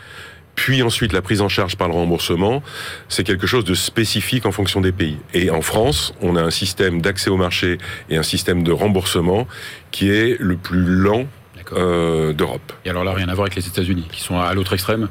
puis 0.55 0.83
ensuite 0.83 1.12
la 1.12 1.23
prise 1.23 1.41
en 1.41 1.49
charge 1.49 1.77
par 1.77 1.89
le 1.89 1.95
remboursement, 1.95 2.62
c'est 3.09 3.25
quelque 3.25 3.47
chose 3.47 3.65
de 3.65 3.75
spécifique 3.75 4.47
en 4.47 4.53
fonction 4.53 4.81
des 4.81 4.93
pays. 4.93 5.17
Et 5.33 5.51
en 5.51 5.62
France, 5.62 6.15
on 6.21 6.37
a 6.37 6.43
un 6.43 6.51
système 6.51 7.01
d'accès 7.01 7.31
au 7.31 7.37
marché 7.37 7.79
et 8.11 8.17
un 8.17 8.23
système 8.23 8.63
de 8.63 8.73
remboursement 8.73 9.49
qui 9.91 10.11
est 10.11 10.37
le 10.39 10.56
plus 10.56 10.85
lent 10.85 11.27
euh, 11.73 12.33
d'Europe. 12.33 12.73
Et 12.85 12.91
alors 12.91 13.05
là, 13.05 13.15
rien 13.15 13.29
à 13.29 13.35
voir 13.35 13.47
avec 13.47 13.55
les 13.55 13.67
États-Unis, 13.67 14.09
qui 14.13 14.21
sont 14.21 14.39
à 14.39 14.53
l'autre 14.55 14.73
extrême? 14.73 15.09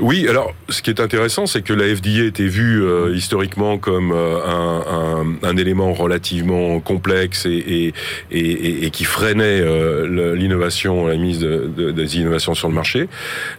Oui, 0.00 0.26
alors 0.28 0.54
ce 0.68 0.82
qui 0.82 0.90
est 0.90 1.00
intéressant, 1.00 1.46
c'est 1.46 1.62
que 1.62 1.72
la 1.72 1.94
FDA 1.94 2.24
était 2.24 2.46
vue 2.46 2.82
euh, 2.82 3.14
historiquement 3.14 3.78
comme 3.78 4.12
euh, 4.12 4.38
un, 4.46 5.26
un, 5.42 5.56
élément 5.56 5.92
relativement 5.92 6.80
complexe 6.80 7.46
et, 7.46 7.92
qui 8.30 9.04
freinait 9.04 9.60
euh, 9.60 10.34
l'innovation, 10.34 11.06
la 11.06 11.16
mise 11.16 11.38
de, 11.38 11.70
de, 11.76 11.90
des 11.90 12.18
innovations 12.18 12.54
sur 12.54 12.68
le 12.68 12.74
marché. 12.74 13.08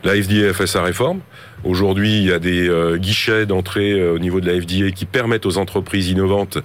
La 0.03 0.13
FDA 0.15 0.49
a 0.49 0.53
fait 0.53 0.67
sa 0.67 0.81
réforme. 0.81 1.21
Aujourd'hui, 1.63 2.18
il 2.18 2.25
y 2.25 2.34
a 2.34 2.40
des 2.40 2.68
euh, 2.68 2.98
guichets 2.98 3.46
d'entrée 3.46 3.92
euh, 3.92 4.13
au 4.13 4.19
niveau 4.19 4.42
de 4.42 4.52
la 4.52 4.60
FDA 4.60 4.92
qui 4.92 5.06
permettent 5.06 5.46
aux 5.46 5.58
entreprises 5.58 6.10
innovantes 6.10 6.58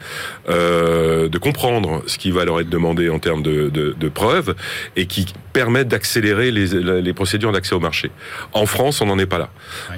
euh, 0.48 1.28
de 1.28 1.38
comprendre 1.38 2.02
ce 2.06 2.18
qui 2.18 2.30
va 2.30 2.44
leur 2.44 2.60
être 2.60 2.70
demandé 2.70 3.10
en 3.10 3.18
termes 3.18 3.42
de, 3.42 3.68
de, 3.68 3.94
de 3.98 4.08
preuves 4.08 4.54
et 4.96 5.06
qui 5.06 5.26
permettent 5.52 5.88
d'accélérer 5.88 6.50
les, 6.50 6.66
les, 7.00 7.12
procédures 7.14 7.50
d'accès 7.50 7.74
au 7.74 7.80
marché. 7.80 8.10
En 8.52 8.66
France, 8.66 9.00
on 9.00 9.06
n'en 9.06 9.18
est 9.18 9.26
pas 9.26 9.38
là. 9.38 9.48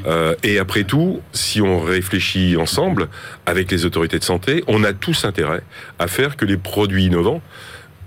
Euh, 0.07 0.35
et 0.45 0.61
après 0.61 0.85
tout, 0.85 1.21
si 1.33 1.61
on 1.61 1.81
réfléchit 1.81 2.57
ensemble 2.57 3.09
avec 3.45 3.71
les 3.71 3.85
autorités 3.85 4.21
de 4.21 4.25
santé, 4.25 4.63
on 4.69 4.85
a 4.85 4.93
tous 4.93 5.25
intérêt 5.25 5.63
à 5.99 6.07
faire 6.07 6.37
que 6.37 6.45
les 6.45 6.57
produits 6.57 7.07
innovants 7.07 7.43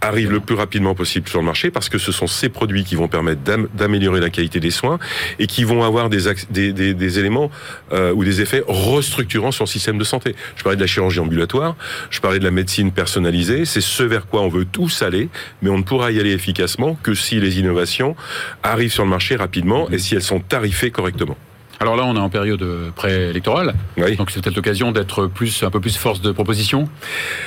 arrive 0.02 0.32
le 0.32 0.40
plus 0.40 0.56
rapidement 0.56 0.96
possible 0.96 1.30
sur 1.30 1.40
le 1.40 1.46
marché 1.46 1.72
parce 1.72 1.88
que 1.88 1.98
ce 1.98 2.12
sont 2.12 2.28
ces 2.28 2.50
produits 2.50 2.84
qui 2.84 2.96
vont 2.96 3.08
permettre 3.08 3.42
d'améliorer 3.74 4.20
la 4.20 4.30
qualité 4.30 4.60
des 4.60 4.72
soins 4.72 5.00
et 5.40 5.48
qui 5.48 5.64
vont 5.64 5.84
avoir 5.84 6.10
des, 6.10 6.24
des, 6.50 6.74
des, 6.74 6.94
des 6.94 7.20
éléments 7.20 7.52
euh, 7.94 8.12
ou 8.12 8.24
des 8.24 8.42
effets 8.42 8.64
restructurants 8.68 9.52
sur 9.52 9.66
le 9.66 9.70
système 9.70 9.98
de 9.98 10.04
santé. 10.04 10.36
Je 10.56 10.64
parlais 10.64 10.76
de 10.76 10.82
la 10.82 10.88
chirurgie 10.88 11.20
ambulatoire, 11.20 11.76
je 12.10 12.20
parlais 12.20 12.40
de 12.40 12.44
la 12.44 12.52
médecine 12.52 12.92
personnalisée, 12.92 13.66
c'est 13.66 13.82
ce 13.82 14.04
vers 14.04 14.26
quoi 14.28 14.42
on 14.42 14.50
veut 14.50 14.66
tous 14.66 15.04
aller, 15.04 15.30
mais 15.62 15.70
on 15.70 15.78
ne 15.78 15.84
pourra 15.84 16.12
y 16.12 16.20
aller 16.20 16.32
efficacement 16.32 16.98
que 17.04 17.14
si 17.14 17.40
les 17.40 17.60
innovations 17.60 18.16
arrivent 18.64 18.92
sur 18.92 19.04
le 19.04 19.10
marché 19.10 19.36
rapidement 19.36 19.90
et 19.92 20.00
si 20.00 20.16
elles 20.16 20.24
sont 20.24 20.40
tarifées 20.40 20.92
correctement. 20.92 21.38
Alors 21.80 21.96
là, 21.96 22.04
on 22.06 22.16
est 22.16 22.20
en 22.20 22.30
période 22.30 22.64
préélectorale, 22.96 23.74
oui. 23.98 24.16
donc 24.16 24.30
c'est 24.30 24.42
peut-être 24.44 24.56
l'occasion 24.56 24.92
d'être 24.92 25.26
plus, 25.26 25.64
un 25.64 25.72
peu 25.72 25.80
plus 25.80 25.98
force 25.98 26.22
de 26.22 26.32
proposition 26.32 26.88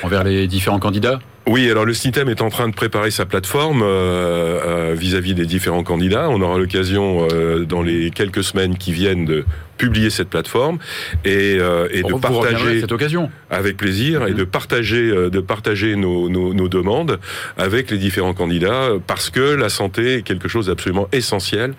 envers 0.02 0.24
les 0.24 0.48
différents 0.48 0.80
candidats. 0.80 1.20
Oui, 1.46 1.70
alors 1.70 1.84
le 1.84 1.92
CITEM 1.92 2.30
est 2.30 2.40
en 2.40 2.48
train 2.48 2.68
de 2.68 2.74
préparer 2.74 3.10
sa 3.10 3.26
plateforme 3.26 3.82
euh, 3.82 4.60
euh, 4.64 4.94
vis-à-vis 4.96 5.32
-vis 5.32 5.36
des 5.36 5.44
différents 5.44 5.82
candidats. 5.82 6.30
On 6.30 6.40
aura 6.40 6.56
l'occasion 6.58 7.28
euh, 7.30 7.66
dans 7.66 7.82
les 7.82 8.10
quelques 8.10 8.42
semaines 8.42 8.78
qui 8.78 8.92
viennent 8.92 9.26
de 9.26 9.44
publier 9.76 10.08
cette 10.08 10.30
plateforme 10.30 10.78
et, 11.26 11.58
euh, 11.60 11.88
et 11.90 12.02
de 12.02 12.14
partager 12.14 12.80
cette 12.80 12.92
occasion 12.92 13.30
avec 13.50 13.76
plaisir 13.76 14.22
mmh. 14.22 14.28
et 14.28 14.32
de 14.32 14.44
partager 14.44 15.10
de 15.30 15.40
partager 15.40 15.96
nos, 15.96 16.30
nos, 16.30 16.54
nos, 16.54 16.68
demandes 16.68 17.18
avec 17.58 17.90
les 17.90 17.98
différents 17.98 18.34
candidats 18.34 18.92
parce 19.06 19.28
que 19.28 19.40
la 19.40 19.68
santé 19.68 20.14
est 20.14 20.22
quelque 20.22 20.48
chose 20.48 20.66
d'absolument 20.68 21.08
essentiel 21.12 21.74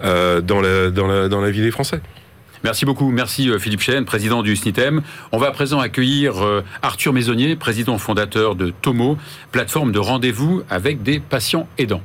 dans 0.00 0.60
la, 0.60 0.90
dans 0.90 1.08
la 1.08 1.28
dans 1.28 1.40
la 1.40 1.50
vie 1.50 1.62
des 1.62 1.72
Français. 1.72 2.00
Merci 2.64 2.84
beaucoup. 2.84 3.10
Merci 3.10 3.50
euh, 3.50 3.58
Philippe 3.58 3.80
Chêne, 3.80 4.04
président 4.04 4.42
du 4.42 4.56
SNITEM. 4.56 5.02
On 5.32 5.38
va 5.38 5.48
à 5.48 5.50
présent 5.50 5.80
accueillir 5.80 6.44
euh, 6.44 6.64
Arthur 6.82 7.12
Maisonnier, 7.12 7.56
président 7.56 7.98
fondateur 7.98 8.54
de 8.54 8.70
Tomo, 8.82 9.16
plateforme 9.52 9.92
de 9.92 9.98
rendez-vous 9.98 10.62
avec 10.70 11.02
des 11.02 11.20
patients 11.20 11.68
aidants. 11.78 12.02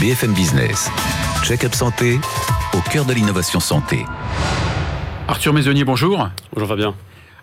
BFM 0.00 0.32
Business, 0.32 0.90
check-up 1.44 1.74
santé 1.74 2.20
au 2.74 2.80
cœur 2.90 3.04
de 3.04 3.12
l'innovation 3.12 3.60
santé. 3.60 4.04
Arthur 5.26 5.52
Maisonnier, 5.52 5.84
bonjour. 5.84 6.28
Bonjour 6.52 6.68
Fabien. 6.68 6.94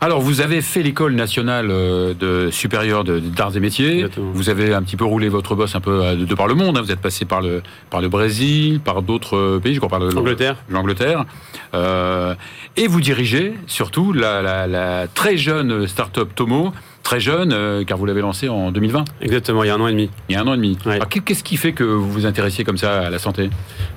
Alors, 0.02 0.22
vous 0.22 0.42
avez 0.42 0.62
fait 0.62 0.84
l'école 0.84 1.14
nationale 1.16 1.68
euh, 1.72 2.14
de 2.14 2.52
supérieure 2.52 3.04
d'arts 3.04 3.56
et 3.56 3.60
métiers. 3.60 4.08
Vous 4.18 4.50
avez 4.50 4.74
un 4.74 4.84
petit 4.84 4.98
peu 4.98 5.06
roulé 5.06 5.30
votre 5.30 5.56
boss 5.56 5.76
un 5.76 5.80
peu 5.80 6.04
euh, 6.04 6.16
de, 6.16 6.36
par 6.36 6.48
le 6.48 6.54
monde. 6.54 6.78
Hein. 6.78 6.82
Vous 6.82 6.92
êtes 6.92 7.00
passé 7.00 7.26
par 7.26 7.42
le, 7.42 7.64
par 7.90 8.02
le 8.02 8.10
Brésil, 8.10 8.82
par 8.82 9.02
d'autres 9.02 9.38
euh, 9.38 9.60
pays, 9.60 9.74
je 9.74 9.80
crois 9.80 9.90
par 9.90 10.00
l'Angleterre. 10.00 10.58
L'Angleterre. 10.70 11.26
et 11.74 12.88
vous 12.88 13.02
dirigez 13.02 13.54
surtout 13.68 14.12
la, 14.12 14.68
la 14.68 15.08
très 15.08 15.38
jeune 15.38 15.88
start-up 15.88 16.30
Tomo, 16.36 16.74
très 17.06 17.20
jeune, 17.20 17.54
euh, 17.54 17.84
car 17.84 18.00
vous 18.00 18.08
l'avez 18.08 18.22
lancé 18.22 18.50
en 18.50 18.72
2020. 18.72 19.06
Exactement, 19.22 19.64
il 19.64 19.68
y 19.68 19.70
a 19.70 19.76
un 19.76 19.80
an 19.80 19.88
et 19.88 19.92
demi. 19.92 20.10
Il 20.28 20.34
y 20.34 20.38
a 20.38 20.42
un 20.42 20.48
an 20.48 20.56
et 20.56 20.58
demi. 20.58 20.76
qu'est-ce 21.24 21.44
qui 21.44 21.56
fait 21.56 21.72
que 21.72 21.84
vous 21.84 22.12
vous 22.12 22.26
intéressiez 22.26 22.64
comme 22.64 22.80
ça 22.80 23.02
à 23.02 23.10
la 23.12 23.20
santé? 23.20 23.52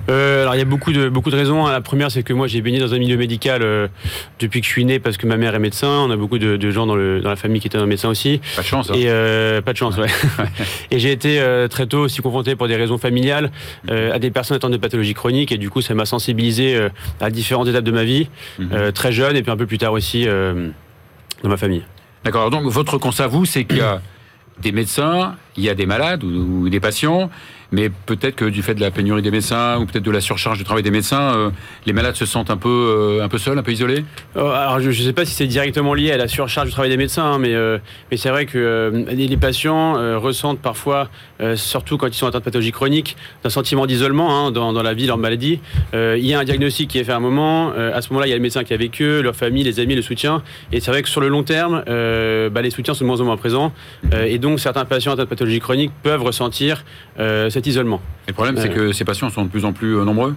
Euh, 0.09 0.43
Alors, 0.43 0.53
il 0.53 0.59
y 0.59 0.61
a 0.61 0.65
beaucoup 0.65 0.93
de, 0.93 1.09
beaucoup 1.09 1.31
de 1.31 1.35
raisons. 1.35 1.65
La 1.65 1.81
première, 1.81 2.11
c'est 2.11 2.21
que 2.21 2.33
moi, 2.33 2.45
j'ai 2.45 2.61
baigné 2.61 2.77
dans 2.77 2.93
un 2.93 2.99
milieu 2.99 3.17
médical 3.17 3.63
euh, 3.63 3.87
depuis 4.39 4.61
que 4.61 4.67
je 4.67 4.71
suis 4.71 4.85
né, 4.85 4.99
parce 4.99 5.17
que 5.17 5.25
ma 5.25 5.37
mère 5.37 5.55
est 5.55 5.59
médecin. 5.59 5.87
On 5.87 6.11
a 6.11 6.15
beaucoup 6.15 6.37
de, 6.37 6.69
gens 6.69 6.85
dans, 6.85 6.95
le, 6.95 7.19
dans, 7.19 7.31
la 7.31 7.35
famille 7.35 7.59
qui 7.59 7.67
étaient 7.67 7.83
médecins 7.83 8.09
aussi. 8.09 8.41
Pas 8.55 8.61
de 8.61 8.67
chance. 8.67 8.91
Hein. 8.91 8.95
Et, 8.95 9.61
pas 9.63 9.73
de 9.73 9.77
chance, 9.77 9.97
ouais. 9.97 10.07
et 10.91 10.99
j'ai 10.99 11.11
été 11.11 11.43
très 11.67 11.87
tôt 11.87 12.01
aussi 12.01 12.21
confronté 12.21 12.55
pour 12.55 12.67
des 12.67 12.75
raisons 12.75 12.99
familiales 12.99 13.51
à 13.89 14.19
des 14.19 14.29
personnes 14.29 14.57
atteintes 14.57 14.71
de 14.71 14.77
pathologies 14.77 15.15
chroniques. 15.15 15.51
Et 15.51 15.57
du 15.57 15.71
coup, 15.71 15.81
ça 15.81 15.95
m'a 15.95 16.05
sensibilisé 16.05 16.79
à 17.19 17.31
différentes 17.31 17.67
étapes 17.69 17.83
de 17.83 17.91
ma 17.91 18.03
vie, 18.03 18.29
mhm. 18.59 18.91
très 18.93 19.11
jeune, 19.11 19.35
et 19.35 19.41
puis 19.41 19.51
un 19.51 19.57
peu 19.57 19.65
plus 19.65 19.79
tard 19.79 19.93
aussi 19.93 20.27
dans 20.27 21.49
ma 21.49 21.57
famille. 21.57 21.83
D'accord. 22.23 22.49
Donc 22.49 22.65
votre 22.65 22.97
constat, 22.97 23.27
vous, 23.27 23.45
c'est 23.45 23.65
qu'il 23.65 23.77
y 23.77 23.81
a 23.81 24.01
des 24.59 24.71
médecins, 24.71 25.35
il 25.55 25.63
y 25.63 25.69
a 25.69 25.75
des 25.75 25.85
malades 25.85 26.23
ou 26.23 26.69
des 26.69 26.79
patients, 26.79 27.29
mais 27.71 27.89
peut-être 27.89 28.35
que 28.35 28.45
du 28.45 28.61
fait 28.61 28.73
de 28.73 28.81
la 28.81 28.91
pénurie 28.91 29.21
des 29.21 29.31
médecins 29.31 29.77
ou 29.79 29.85
peut-être 29.85 30.03
de 30.03 30.11
la 30.11 30.21
surcharge 30.21 30.57
du 30.57 30.63
travail 30.63 30.83
des 30.83 30.91
médecins, 30.91 31.35
euh, 31.35 31.49
les 31.85 31.93
malades 31.93 32.15
se 32.15 32.25
sentent 32.25 32.49
un 32.49 32.57
peu, 32.57 32.69
euh, 33.19 33.23
un 33.23 33.29
peu 33.29 33.37
seuls, 33.37 33.57
un 33.57 33.63
peu 33.63 33.71
isolés? 33.71 34.03
Euh, 34.35 34.51
Alors 34.51 34.79
je 34.79 34.87
ne 34.87 34.93
sais 34.93 35.13
pas 35.13 35.25
si 35.25 35.33
c'est 35.33 35.47
directement 35.47 35.93
lié 35.93 36.11
à 36.11 36.17
la 36.17 36.27
surcharge 36.27 36.67
du 36.67 36.73
travail 36.73 36.89
des 36.89 36.97
médecins, 36.97 37.33
hein, 37.33 37.39
mais, 37.39 37.53
mais 38.11 38.17
c'est 38.17 38.29
vrai 38.29 38.45
que 38.45 39.05
les 39.09 39.37
patients 39.37 40.19
ressentent 40.19 40.59
parfois, 40.59 41.09
surtout 41.55 41.97
quand 41.97 42.07
ils 42.07 42.13
sont 42.13 42.27
atteints 42.27 42.39
de 42.39 42.43
pathologie 42.43 42.71
chronique, 42.71 43.15
un 43.43 43.49
sentiment 43.49 43.85
d'isolement 43.85 44.47
hein, 44.47 44.51
dans, 44.51 44.73
dans, 44.73 44.83
la 44.83 44.93
vie, 44.93 45.05
leur 45.05 45.17
maladie. 45.17 45.59
il 45.93 46.25
y 46.25 46.33
a 46.33 46.39
un 46.39 46.43
diagnostic 46.43 46.89
qui 46.89 46.99
est 46.99 47.03
fait 47.03 47.11
à 47.11 47.17
un 47.17 47.19
moment, 47.19 47.71
à 47.71 48.01
ce 48.01 48.09
moment-là 48.09 48.27
il 48.27 48.29
y 48.29 48.33
a 48.33 48.35
le 48.35 48.41
médecin 48.41 48.63
qui 48.63 48.73
est 48.73 48.75
avec 48.75 49.01
eux, 49.01 49.21
leur 49.21 49.35
famille, 49.35 49.63
les 49.63 49.79
amis, 49.79 49.95
le 49.95 50.01
soutien, 50.01 50.41
et 50.71 50.79
c'est 50.79 50.91
vrai 50.91 51.03
que 51.03 51.09
sur 51.09 51.21
le 51.21 51.27
long 51.27 51.43
terme, 51.43 51.83
bah, 51.85 52.61
les 52.61 52.71
soutiens 52.71 52.93
sont 52.93 53.03
de 53.03 53.07
moins 53.07 53.21
en 53.21 53.25
moins 53.25 53.37
présents, 53.37 53.73
et 54.13 54.39
donc 54.39 54.59
certains 54.59 54.85
patients 54.85 55.13
atteints 55.13 55.23
de 55.23 55.29
pathologie 55.29 55.59
chronique 55.59 55.91
peuvent 56.03 56.23
ressentir 56.23 56.83
cet 57.59 57.67
isolement. 57.67 57.99
Le 58.27 58.33
problème, 58.33 58.55
c'est 58.57 58.69
que 58.69 58.93
ces 58.93 59.03
patients 59.03 59.29
sont 59.29 59.43
de 59.43 59.49
plus 59.49 59.65
en 59.65 59.73
plus 59.73 59.97
euh, 59.97 60.05
nombreux 60.05 60.33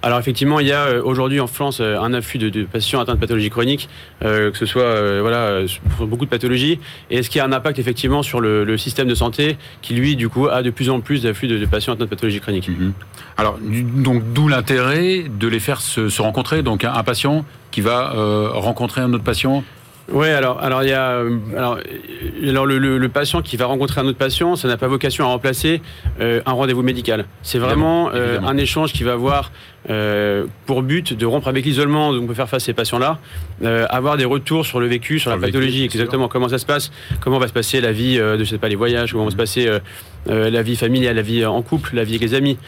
Alors 0.00 0.18
effectivement, 0.18 0.58
il 0.58 0.68
y 0.68 0.72
a 0.72 0.84
euh, 0.84 1.02
aujourd'hui 1.04 1.38
en 1.38 1.46
France 1.46 1.80
euh, 1.80 1.98
un 1.98 2.14
afflux 2.14 2.38
de, 2.38 2.64
patients 2.64 2.98
atteints 2.98 3.14
de 3.14 3.20
pathologies 3.20 3.50
chroniques, 3.50 3.90
que 4.20 4.52
ce 4.54 4.64
soit 4.64 5.20
voilà, 5.20 5.60
pour 5.96 6.06
beaucoup 6.06 6.24
de 6.24 6.30
pathologies, 6.30 6.78
et 7.10 7.22
ce 7.22 7.28
qui 7.28 7.40
a 7.40 7.44
un 7.44 7.52
impact 7.52 7.78
effectivement 7.78 8.22
sur 8.22 8.40
le, 8.40 8.78
système 8.78 9.06
de 9.06 9.14
santé 9.14 9.58
qui, 9.82 9.92
lui, 9.92 10.16
du 10.16 10.30
coup, 10.30 10.48
a 10.48 10.62
de 10.62 10.70
plus 10.70 10.88
en 10.88 11.00
plus 11.00 11.24
d'afflux 11.24 11.46
de, 11.46 11.66
patients 11.66 11.92
atteints 11.92 12.04
de 12.04 12.08
pathologies 12.08 12.40
chroniques. 12.40 12.68
Mhm. 12.68 12.94
Alors, 13.36 13.58
donc 13.60 14.22
d'où 14.32 14.48
l'intérêt 14.48 15.24
de 15.28 15.48
les 15.48 15.60
faire 15.60 15.80
se, 15.82 16.22
rencontrer. 16.22 16.62
Donc 16.62 16.84
un, 16.84 17.02
patient 17.02 17.44
qui 17.70 17.82
va 17.82 18.12
rencontrer 18.54 19.02
un 19.02 19.12
autre 19.12 19.24
patient 19.24 19.62
oui, 20.10 20.28
alors, 20.28 20.60
alors 20.60 20.82
il 20.82 20.88
y 20.88 20.92
a, 20.92 21.10
euh, 21.10 21.38
alors, 21.56 21.78
alors 22.42 22.66
le, 22.66 23.08
patient 23.08 23.40
qui 23.40 23.56
va 23.56 23.66
rencontrer 23.66 24.00
un 24.00 24.06
autre 24.06 24.18
patient, 24.18 24.56
ça 24.56 24.66
n'a 24.66 24.76
pas 24.76 24.88
vocation 24.88 25.24
à 25.24 25.28
remplacer 25.28 25.80
euh, 26.20 26.40
un 26.44 26.52
rendez-vous 26.52 26.82
médical. 26.82 27.26
C'est 27.42 27.58
vraiment 27.58 28.10
euh, 28.12 28.40
un 28.40 28.56
échange 28.56 28.92
qui 28.92 29.04
va 29.04 29.12
avoir 29.12 29.52
pour 30.66 30.82
but 30.82 31.12
de 31.12 31.26
rompre 31.26 31.48
avec 31.48 31.64
l'isolement 31.64 32.12
dont 32.12 32.22
on 32.22 32.26
peut 32.28 32.34
faire 32.34 32.48
face 32.48 32.62
à 32.62 32.66
ces 32.66 32.72
patients-là, 32.72 33.18
avoir 33.90 34.16
des 34.16 34.24
retours 34.24 34.64
sur 34.64 34.78
le 34.78 34.86
vécu, 34.86 35.18
sur, 35.18 35.30
la 35.30 35.38
pathologie, 35.38 35.84
exactement. 35.84 36.28
Comment 36.28 36.48
ça 36.48 36.58
se 36.58 36.66
passe, 36.66 36.92
comment 37.20 37.40
va 37.40 37.48
se 37.48 37.52
passer 37.52 37.80
la 37.80 37.90
vie 37.90 38.16
de, 38.16 38.38
je 38.38 38.44
sais 38.44 38.58
pas, 38.58 38.68
les 38.68 38.76
voyages, 38.76 39.10
comment 39.10 39.24
va 39.24 39.32
se 39.32 39.36
passer 39.36 39.68
la 40.26 40.62
vie 40.62 40.76
familiale, 40.76 41.16
la 41.16 41.22
vie 41.22 41.44
en 41.44 41.62
couple, 41.62 41.96
la 41.96 42.04
vie 42.04 42.14
avec 42.14 42.30
les 42.30 42.34
amis? 42.34 42.58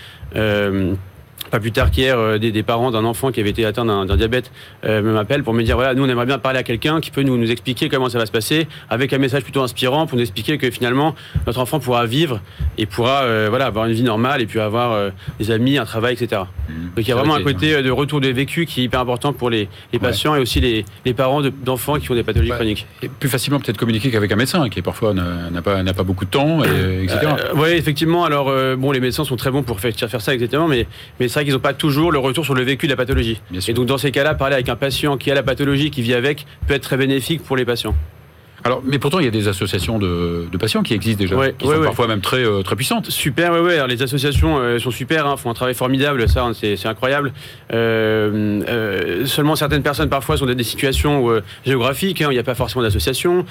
Pas 1.55 1.61
plus 1.61 1.71
tard 1.71 1.93
qu'hier, 1.93 2.19
euh, 2.19 2.37
des, 2.37 2.63
parents 2.65 2.91
d'un 2.91 3.05
enfant 3.05 3.31
qui 3.31 3.39
avait 3.39 3.51
été 3.51 3.65
atteint 3.65 3.85
d'un 3.85 4.17
diabète 4.17 4.51
euh, 4.85 5.01
me 5.03 5.13
m'appellent 5.13 5.45
pour 5.45 5.55
me 5.55 5.63
dire 5.63 5.77
voilà, 5.77 5.95
nous 5.95 6.03
on 6.03 6.09
aimerait 6.09 6.27
bien 6.27 6.41
parler 6.41 6.59
à 6.59 6.65
quelqu'un 6.65 7.01
qui 7.01 7.13
peut 7.13 7.23
nous, 7.23 7.39
nous 7.39 7.49
expliquer 7.49 7.89
comment 7.89 8.09
ça 8.09 8.19
va 8.19 8.27
se 8.27 8.33
passer, 8.33 8.67
avec 8.91 9.13
un 9.13 9.19
message 9.19 9.45
plutôt 9.45 9.63
inspirant 9.63 10.09
pour 10.09 10.17
nous 10.19 10.23
expliquer 10.23 10.59
que 10.59 10.69
finalement 10.73 11.15
notre 11.47 11.61
enfant 11.61 11.79
pourra 11.79 12.07
vivre 12.07 12.41
et 12.77 12.87
pourra 12.87 13.23
euh, 13.23 13.47
voilà, 13.51 13.67
avoir 13.67 13.87
une 13.87 13.93
vie 13.93 14.03
normale 14.03 14.43
et 14.43 14.47
puis 14.47 14.59
avoir 14.59 15.13
des 15.39 15.53
amis, 15.53 15.79
un 15.79 15.85
travail, 15.85 16.15
etc. 16.15 16.43
Mmh. 16.43 16.73
Donc 16.97 17.07
il 17.07 17.09
y 17.09 17.13
a 17.13 17.15
vraiment 17.15 17.37
un 17.37 17.43
côté 17.43 17.81
de 17.81 17.91
retour 17.93 18.21
de 18.21 18.29
vécu 18.31 18.67
qui 18.67 18.81
est 18.81 18.85
hyper 18.85 18.99
important 18.99 19.33
pour 19.33 19.49
les, 19.49 19.69
patients 20.01 20.35
et 20.35 20.41
aussi 20.41 20.61
les, 20.61 20.85
les 21.05 21.15
parents 21.15 21.41
d'enfants 21.41 22.01
qui 22.01 22.11
ont 22.11 22.17
des 22.17 22.25
pathologies 22.25 22.51
chroniques. 22.51 22.87
Et 23.01 23.09
plus 23.09 23.29
facilement 23.29 23.61
peut-être 23.61 23.79
communiquer 23.79 24.11
qu'avec 24.11 24.33
un 24.33 24.37
médecin 24.37 24.69
qui 24.69 24.83
parfois 24.83 25.15
n'a 25.15 25.63
pas, 25.63 25.85
pas 25.85 26.03
beaucoup 26.03 26.25
de 26.25 26.31
temps, 26.31 26.65
et, 26.65 27.05
etc. 27.05 27.29
oui, 27.55 27.69
effectivement. 27.75 28.25
Alors 28.25 28.53
bon, 28.77 28.91
les 28.91 29.01
médecins 29.01 29.25
sont 29.25 29.37
très 29.37 29.53
bons 29.53 29.63
pour 29.63 29.79
faire, 29.79 29.95
faire 29.95 30.21
ça, 30.21 30.35
exactement, 30.35 30.67
mais, 30.67 30.89
mais 31.21 31.29
c'est 31.29 31.44
vrai 31.45 31.51
qu'ils 31.51 31.55
n'ont 31.55 31.61
pas 31.61 31.75
toujours 31.75 32.11
le 32.11 32.19
retour 32.19 32.45
sur 32.45 32.55
le 32.55 32.63
vécu 32.63 32.87
de 32.87 32.93
la 32.93 32.97
pathologie. 32.97 33.41
Et 33.69 33.73
donc 33.73 33.87
dans 33.87 33.99
ces 33.99 34.11
cas-là, 34.11 34.35
parler 34.35 34.55
avec 34.55 34.69
un 34.69 34.77
patient 34.77 35.17
qui 35.17 35.31
a 35.31 35.35
la 35.35 35.43
pathologie, 35.43 35.91
qui 35.91 36.03
vit 36.03 36.15
avec, 36.15 36.47
peut 36.67 36.75
être 36.75 36.83
très 36.83 36.97
bénéfique 36.97 37.43
pour 37.43 37.57
les 37.57 37.65
patients. 37.65 37.95
Alors, 38.67 38.83
mais 38.83 38.99
pourtant, 38.99 39.19
il 39.19 39.27
y 39.27 39.29
a 39.29 39.31
des 39.31 39.47
associations 39.47 39.99
de, 39.99 40.49
patients 40.59 40.83
qui 40.83 40.95
existent 40.95 41.23
déjà, 41.23 41.53
qui 41.53 41.67
sont 41.67 41.83
parfois 41.83 42.07
même 42.07 42.23
très, 42.23 42.43
euh, 42.43 42.63
très 42.63 42.77
puissantes. 42.77 43.11
Super, 43.11 43.53
oui, 43.53 43.59
oui. 43.63 43.75
les 43.89 44.03
associations 44.03 44.57
euh, 44.57 44.79
sont 44.79 44.91
super, 44.91 45.27
hein, 45.27 45.37
font 45.37 45.51
un 45.51 45.55
travail 45.55 45.75
formidable, 45.75 46.27
ça, 46.31 46.51
c'est 46.55 46.87
incroyable. 46.87 47.35
Euh, 47.75 49.27
seulement, 49.27 49.55
certaines 49.55 49.83
personnes, 49.83 50.09
parfois, 50.09 50.39
sont 50.39 50.47
dans 50.47 50.55
des 50.55 50.65
situations 50.65 51.43
géographiques, 51.67 52.23
hein, 52.23 52.29
où 52.29 52.31
il 52.31 52.37
n'y 52.37 52.41
a 52.41 52.45
pas 52.45 52.55
forcément 52.55 52.83
d'association. 52.83 53.45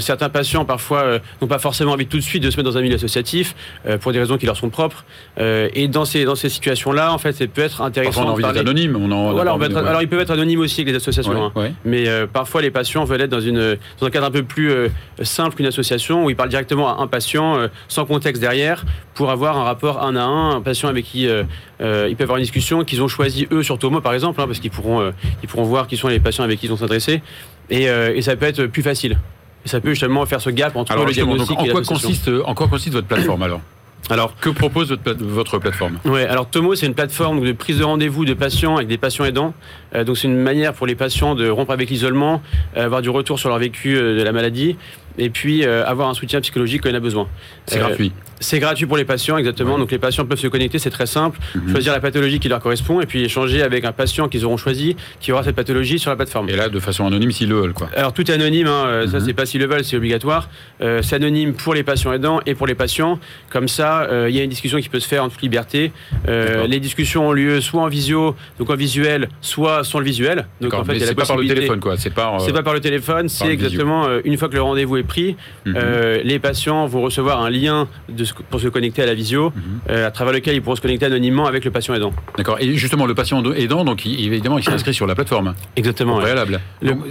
certains 0.00 0.28
patients, 0.28 0.66
parfois, 0.66 1.18
n'ont 1.40 1.48
pas 1.48 1.58
forcément 1.58 1.92
envie 1.92 2.06
tout 2.06 2.18
de 2.18 2.22
suite 2.22 2.42
de 2.42 2.50
se 2.50 2.58
mettre 2.58 2.68
dans 2.68 2.76
un 2.76 2.82
milieu 2.82 2.96
associatif, 2.96 3.54
pour 4.02 4.12
des 4.12 4.18
raisons 4.18 4.36
qui 4.36 4.44
leur 4.44 4.58
sont 4.58 4.68
propres. 4.68 5.06
et 5.38 5.88
dans 5.88 6.04
ces, 6.04 6.26
dans 6.26 6.34
ces 6.34 6.50
situations-là, 6.50 7.10
en 7.10 7.18
fait, 7.18 7.32
ça 7.32 7.46
peut 7.46 7.62
être 7.62 7.80
intéressant. 7.80 8.24
Parfois, 8.24 8.24
on 8.26 8.28
a 8.28 8.32
envie 8.32 8.42
d'être 8.42 8.68
anonyme. 8.68 8.96
On 8.96 9.32
voilà, 9.32 9.52
alors, 9.52 10.02
ils 10.02 10.08
peuvent 10.08 10.20
être 10.20 10.30
anonymes 10.30 10.60
aussi 10.60 10.82
avec 10.82 10.92
les 10.92 10.96
associations. 10.96 11.52
Hein. 11.56 11.70
mais 11.86 12.06
parfois, 12.30 12.60
les 12.60 12.70
patients 12.70 13.04
veulent 13.04 13.22
être 13.22 13.30
dans, 13.30 13.40
une, 13.40 13.78
dans 13.98 14.06
un 14.06 14.10
cadre 14.10 14.26
un 14.26 14.30
peu 14.30 14.41
plus 14.44 14.70
euh, 14.70 14.88
simple 15.22 15.56
qu'une 15.56 15.66
association 15.66 16.24
où 16.24 16.30
il 16.30 16.36
parle 16.36 16.48
directement 16.48 16.96
à 16.96 17.02
un 17.02 17.06
patient 17.06 17.56
euh, 17.56 17.68
sans 17.88 18.04
contexte 18.04 18.40
derrière 18.40 18.84
pour 19.14 19.30
avoir 19.30 19.56
un 19.56 19.64
rapport 19.64 20.02
un 20.02 20.16
à 20.16 20.22
un, 20.22 20.56
un 20.56 20.60
patient 20.60 20.88
avec 20.88 21.04
qui 21.04 21.28
euh, 21.28 21.44
ils 21.80 22.16
peuvent 22.16 22.24
avoir 22.24 22.38
une 22.38 22.44
discussion 22.44 22.84
qu'ils 22.84 23.02
ont 23.02 23.08
choisi 23.08 23.46
eux 23.52 23.62
sur 23.62 23.78
Tomo 23.78 24.00
par 24.00 24.14
exemple, 24.14 24.40
hein, 24.40 24.46
parce 24.46 24.60
qu'ils 24.60 24.70
pourront, 24.70 25.12
ils 25.42 25.48
pourront 25.48 25.64
voir 25.64 25.86
qui 25.86 25.96
sont 25.96 26.08
les 26.08 26.20
patients 26.20 26.44
avec 26.44 26.60
qui 26.60 26.66
ils 26.66 26.70
vont 26.70 26.76
s'adresser 26.76 27.22
et, 27.70 27.84
et 27.84 28.22
ça 28.22 28.36
peut 28.36 28.46
être 28.46 28.66
plus 28.66 28.82
facile. 28.82 29.18
Et 29.64 29.68
ça 29.68 29.80
peut 29.80 29.90
justement 29.90 30.26
faire 30.26 30.40
ce 30.40 30.50
gap 30.50 30.74
entre 30.76 30.96
le 30.96 31.12
diagnostic 31.12 31.58
et 31.64 31.70
quoi 31.70 31.82
consiste, 31.82 32.30
En 32.44 32.54
quoi 32.54 32.68
consiste 32.68 32.94
votre 32.94 33.06
plateforme 33.06 33.42
alors? 33.42 33.60
Alors, 34.10 34.34
que 34.40 34.50
propose 34.50 34.88
votre, 34.88 35.24
votre 35.24 35.58
plateforme? 35.58 35.98
Ouais, 36.04 36.26
alors 36.26 36.48
Tomo, 36.48 36.74
c'est 36.74 36.86
une 36.86 36.94
plateforme 36.94 37.40
de 37.40 37.52
prise 37.52 37.78
de 37.78 37.84
rendez-vous 37.84 38.24
de 38.24 38.34
patients 38.34 38.76
avec 38.76 38.88
des 38.88 38.98
patients 38.98 39.24
aidants. 39.24 39.54
Euh, 39.94 40.04
donc, 40.04 40.16
c'est 40.16 40.28
une 40.28 40.36
manière 40.36 40.72
pour 40.72 40.86
les 40.86 40.94
patients 40.94 41.34
de 41.34 41.48
rompre 41.48 41.72
avec 41.72 41.90
l'isolement, 41.90 42.42
euh, 42.76 42.84
avoir 42.84 43.02
du 43.02 43.10
retour 43.10 43.38
sur 43.38 43.48
leur 43.48 43.58
vécu 43.58 43.96
euh, 43.96 44.18
de 44.18 44.22
la 44.22 44.32
maladie, 44.32 44.76
et 45.18 45.30
puis 45.30 45.66
avoir 45.66 46.08
un 46.08 46.14
soutien 46.14 46.40
psychologique 46.40 46.82
quand 46.82 46.88
il 46.88 46.96
a 46.96 47.00
besoin. 47.00 47.28
C'est 47.66 47.78
gratuit. 47.78 48.12
C'est 48.42 48.58
gratuit 48.58 48.86
pour 48.86 48.96
les 48.96 49.04
patients, 49.04 49.38
exactement. 49.38 49.78
Donc 49.78 49.92
les 49.92 49.98
patients 49.98 50.26
peuvent 50.26 50.38
se 50.38 50.48
connecter, 50.48 50.80
c'est 50.80 50.90
très 50.90 51.06
simple, 51.06 51.38
mhm. 51.54 51.70
choisir 51.70 51.92
la 51.92 52.00
pathologie 52.00 52.40
qui 52.40 52.48
leur 52.48 52.58
correspond 52.58 53.00
et 53.00 53.06
puis 53.06 53.22
échanger 53.22 53.62
avec 53.62 53.84
un 53.84 53.92
patient 53.92 54.28
qu'ils 54.28 54.44
auront 54.44 54.56
choisi 54.56 54.96
qui 55.20 55.30
aura 55.30 55.44
cette 55.44 55.54
pathologie 55.54 56.00
sur 56.00 56.10
la 56.10 56.16
plateforme. 56.16 56.48
Et 56.48 56.56
là, 56.56 56.68
de 56.68 56.80
façon 56.80 57.06
anonyme 57.06 57.30
s'ils 57.30 57.48
le 57.48 57.54
veulent, 57.54 57.72
quoi. 57.72 57.88
Alors 57.96 58.12
tout 58.12 58.28
est 58.28 58.34
anonyme, 58.34 58.66
hein, 58.66 58.84
euh, 58.86 59.06
ça 59.06 59.20
mhm. 59.20 59.26
c'est 59.26 59.32
pas 59.32 59.46
s'ils 59.46 59.60
le 59.60 59.68
veulent, 59.68 59.84
c'est 59.84 59.96
obligatoire. 59.96 60.50
Euh, 60.80 61.02
c'est 61.02 61.14
anonyme 61.14 61.54
pour 61.54 61.74
les 61.74 61.84
patients 61.84 62.12
aidants 62.12 62.40
et 62.44 62.56
pour 62.56 62.66
les 62.66 62.74
patients. 62.74 63.20
Comme 63.48 63.68
ça, 63.68 64.08
il 64.28 64.34
y 64.34 64.40
a 64.40 64.42
une 64.42 64.50
discussion 64.50 64.80
qui 64.80 64.88
peut 64.88 65.00
se 65.00 65.08
faire 65.08 65.22
en 65.22 65.28
toute 65.28 65.42
liberté. 65.42 65.92
les 66.26 66.80
discussions 66.80 67.28
ont 67.28 67.32
lieu 67.32 67.60
soit 67.60 67.82
en 67.82 67.88
visio, 67.88 68.34
donc 68.58 68.70
en 68.70 68.76
visuel, 68.76 69.28
soit 69.40 69.81
sans 69.84 69.98
le 69.98 70.04
visuel. 70.04 70.46
Donc 70.60 70.74
en 70.74 70.84
fait, 70.84 70.98
c'est 70.98 71.14
pas 71.14 71.26
par 71.26 71.36
le 71.36 71.46
téléphone, 71.46 71.80
quoi. 71.80 71.96
C'est 71.96 72.10
pas. 72.10 72.36
C'est 72.40 72.52
pas 72.52 72.62
par 72.62 72.74
le 72.74 72.80
téléphone. 72.80 73.28
C'est 73.28 73.48
exactement 73.48 74.06
une 74.24 74.36
fois 74.36 74.48
que 74.48 74.54
le 74.54 74.62
rendez-vous 74.62 74.96
est 74.96 75.02
pris, 75.02 75.36
mhm. 75.66 75.74
les 76.24 76.38
patients 76.38 76.86
vont 76.86 77.02
recevoir 77.02 77.42
un 77.42 77.50
lien 77.50 77.88
de, 78.08 78.24
pour 78.50 78.60
se 78.60 78.68
connecter 78.68 79.02
à 79.02 79.06
la 79.06 79.14
visio, 79.14 79.50
mhm. 79.50 79.62
euh, 79.90 80.06
à 80.06 80.10
travers 80.10 80.32
lequel 80.32 80.54
ils 80.54 80.62
pourront 80.62 80.76
se 80.76 80.80
connecter 80.80 81.06
anonymement 81.06 81.46
avec 81.46 81.64
le 81.64 81.70
patient 81.70 81.94
aidant. 81.94 82.12
D'accord. 82.36 82.58
Et 82.60 82.74
justement, 82.74 83.06
le 83.06 83.14
patient 83.14 83.42
aidant, 83.54 83.84
donc 83.84 84.06
évidemment, 84.06 84.58
il 84.58 84.64
s'inscrit 84.64 84.94
sur 84.94 85.06
la 85.06 85.14
plateforme. 85.14 85.54
Exactement. 85.76 86.18
préalable. 86.18 86.60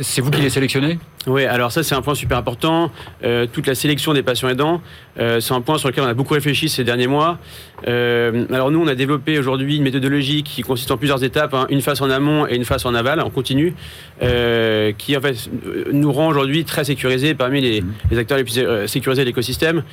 C'est 0.02 0.22
vous 0.22 0.32
qui 0.32 0.42
les 0.42 0.50
sélectionnez? 0.50 1.00
Oui. 1.28 1.46
Alors 1.46 1.72
ça, 1.72 1.84
c'est 1.84 1.96
un 1.96 2.02
point 2.02 2.16
super 2.16 2.38
important. 2.38 2.92
Euh, 3.24 3.46
toute 3.52 3.68
la 3.68 3.76
sélection 3.76 4.14
des 4.14 4.24
patients 4.24 4.50
aidants, 4.50 4.82
euh, 5.20 5.40
c'est 5.40 5.54
un 5.54 5.62
point 5.62 5.78
sur 5.78 5.90
lequel 5.90 6.04
on 6.04 6.08
a 6.08 6.14
beaucoup 6.14 6.34
réfléchi 6.34 6.68
ces 6.68 6.84
derniers 6.84 7.08
mois. 7.08 7.38
alors 7.86 8.72
nous, 8.72 8.82
on 8.82 8.88
a 8.88 8.96
développé 8.96 9.38
aujourd'hui 9.38 9.78
une 9.78 9.84
méthodologie 9.84 10.44
qui 10.44 10.62
consiste 10.62 10.92
en 10.92 10.98
plusieurs 10.98 11.24
étapes, 11.24 11.54
hein. 11.54 11.68
une 11.70 11.82
phase 11.82 12.02
en 12.02 12.10
amont 12.10 12.48
et 12.48 12.56
une 12.56 12.61
phase 12.66 12.86
en 12.86 12.94
aval, 12.94 13.20
en 13.20 13.30
continu, 13.30 13.74
qui 14.20 15.18
en 15.18 15.22
fait 15.22 15.50
nous 15.92 16.12
rend 16.12 16.28
aujourd'hui 16.28 16.64
très 16.66 16.84
sécurisés 16.84 17.34
parmi 17.34 17.62
les, 17.62 17.84
les 18.12 18.18
acteurs 18.18 18.38
les 18.38 18.44
plus 18.44 18.62
sécurisés 18.88 19.22
de 19.24 19.28
l'écosystème. 19.28 19.84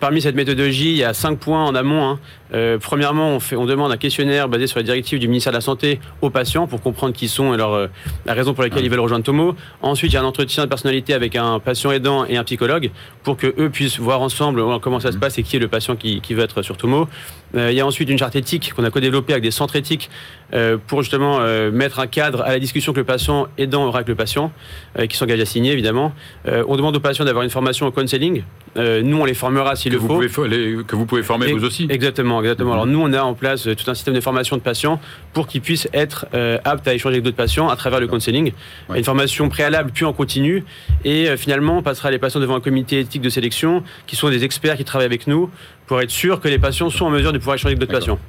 parmi 0.00 0.20
cette 0.20 0.36
méthodologie, 0.36 0.90
il 0.90 0.96
y 0.96 1.04
a 1.04 1.14
cinq 1.14 1.38
points 1.38 1.64
en 1.64 1.74
amont. 1.74 2.18
Hein. 2.52 2.78
premièrement, 2.80 3.30
on, 3.30 3.40
fait, 3.40 3.56
on 3.56 3.66
demande 3.66 3.92
un 3.92 3.96
questionnaire 3.96 4.48
basé 4.48 4.66
sur 4.66 4.78
la 4.78 4.84
directive 4.84 5.18
du 5.18 5.28
ministère 5.28 5.52
de 5.52 5.58
la 5.58 5.62
Santé 5.62 6.00
aux 6.22 6.30
patients 6.30 6.66
pour 6.66 6.80
comprendre 6.80 7.14
qui 7.14 7.28
sont 7.28 7.54
et 7.54 7.56
leur, 7.56 7.88
la 8.26 8.34
raison 8.34 8.54
pour 8.54 8.62
laquelle 8.62 8.84
ils 8.84 8.90
veulent 8.90 9.00
rejoindre 9.00 9.24
Tomo. 9.24 9.54
Ensuite, 9.82 10.12
il 10.12 10.14
y 10.14 10.18
a 10.18 10.22
un 10.22 10.24
entretien 10.24 10.64
de 10.64 10.68
personnalité 10.68 11.14
avec 11.14 11.36
un 11.36 11.58
patient 11.58 11.90
aidant 11.90 12.24
et 12.24 12.36
un 12.36 12.44
psychologue 12.44 12.90
pour 13.22 13.36
que 13.36 13.54
eux 13.58 13.70
puissent 13.70 13.98
voir 13.98 14.20
ensemble 14.20 14.62
comment 14.80 15.00
ça 15.00 15.12
se 15.12 15.18
passe 15.18 15.38
et 15.38 15.42
qui 15.42 15.56
est 15.56 15.60
le 15.60 15.68
patient 15.68 15.96
qui, 15.96 16.20
qui 16.20 16.34
veut 16.34 16.42
être 16.42 16.62
sur 16.62 16.76
Tomo. 16.76 17.08
Il 17.54 17.72
y 17.72 17.80
a 17.80 17.86
ensuite 17.86 18.08
une 18.08 18.18
charte 18.18 18.36
éthique 18.36 18.72
qu'on 18.74 18.84
a 18.84 18.90
co-développée 18.90 19.32
avec 19.32 19.42
des 19.42 19.50
centres 19.50 19.76
éthiques 19.76 20.10
pour 20.86 21.02
justement 21.02 21.40
mettre 21.70 22.00
un 22.00 22.06
cadre 22.06 22.42
à 22.42 22.50
la 22.50 22.58
discussion 22.58 22.92
que 22.92 22.98
le 22.98 23.04
patient 23.04 23.48
aidant 23.58 23.86
aura 23.86 23.98
avec 23.98 24.08
le 24.08 24.14
patient, 24.14 24.52
qui 25.08 25.16
s'engage 25.16 25.40
à 25.40 25.44
signer 25.44 25.72
évidemment. 25.72 26.12
on 26.46 26.76
demande 26.76 26.96
aux 26.96 27.00
patients 27.00 27.24
d'avoir 27.24 27.44
une 27.44 27.50
formation 27.50 27.86
au 27.86 27.90
counseling. 27.90 28.42
nous, 28.76 29.16
on 29.16 29.24
les 29.24 29.34
formera 29.34 29.76
s'il 29.76 29.92
le 29.92 29.98
faut. 29.98 30.06
que 30.06 30.96
vous 30.96 31.06
pouvez 31.06 31.22
former 31.22 31.52
vous 31.52 31.64
aussi. 31.64 31.86
Exactement, 31.90 32.40
exactement. 32.40 32.72
Alors 32.72 32.86
nous, 32.86 33.00
on 33.00 33.12
a 33.12 33.22
en 33.22 33.34
place 33.34 33.62
tout 33.62 33.90
un 33.90 33.94
système 33.94 34.14
de 34.14 34.20
formation 34.20 34.56
de 34.56 34.62
patients 34.62 35.00
pour 35.32 35.46
qu'ils 35.46 35.60
puissent 35.60 35.88
être 35.92 36.26
aptes 36.64 36.86
à 36.88 36.94
échanger 36.94 37.14
avec 37.14 37.24
d'autres 37.24 37.36
patients 37.36 37.68
à 37.68 37.76
travers 37.76 38.00
le 38.00 38.06
counseling. 38.06 38.52
Une 38.94 39.04
formation 39.04 39.48
préalable 39.48 39.90
puis 39.92 40.04
en 40.04 40.12
continu. 40.12 40.64
Et 41.04 41.36
finalement, 41.36 41.78
on 41.78 41.82
passera 41.82 42.10
les 42.10 42.18
patients 42.18 42.40
devant 42.40 42.56
un 42.56 42.60
comité 42.60 43.00
éthique 43.00 43.22
de 43.22 43.30
sélection 43.30 43.82
qui 44.06 44.16
sont 44.16 44.30
des 44.30 44.44
experts 44.44 44.76
qui 44.76 44.84
travaillent 44.84 45.06
avec 45.06 45.26
nous 45.26 45.50
pour 45.90 46.00
être 46.00 46.12
sûr 46.12 46.38
que 46.38 46.46
les 46.46 46.60
patients 46.60 46.88
sont 46.88 47.06
en 47.06 47.10
mesure 47.10 47.32
de 47.32 47.38
pouvoir 47.38 47.56
échanger 47.56 47.70
avec 47.70 47.80
d'autres 47.80 47.90
patients. 47.90 48.20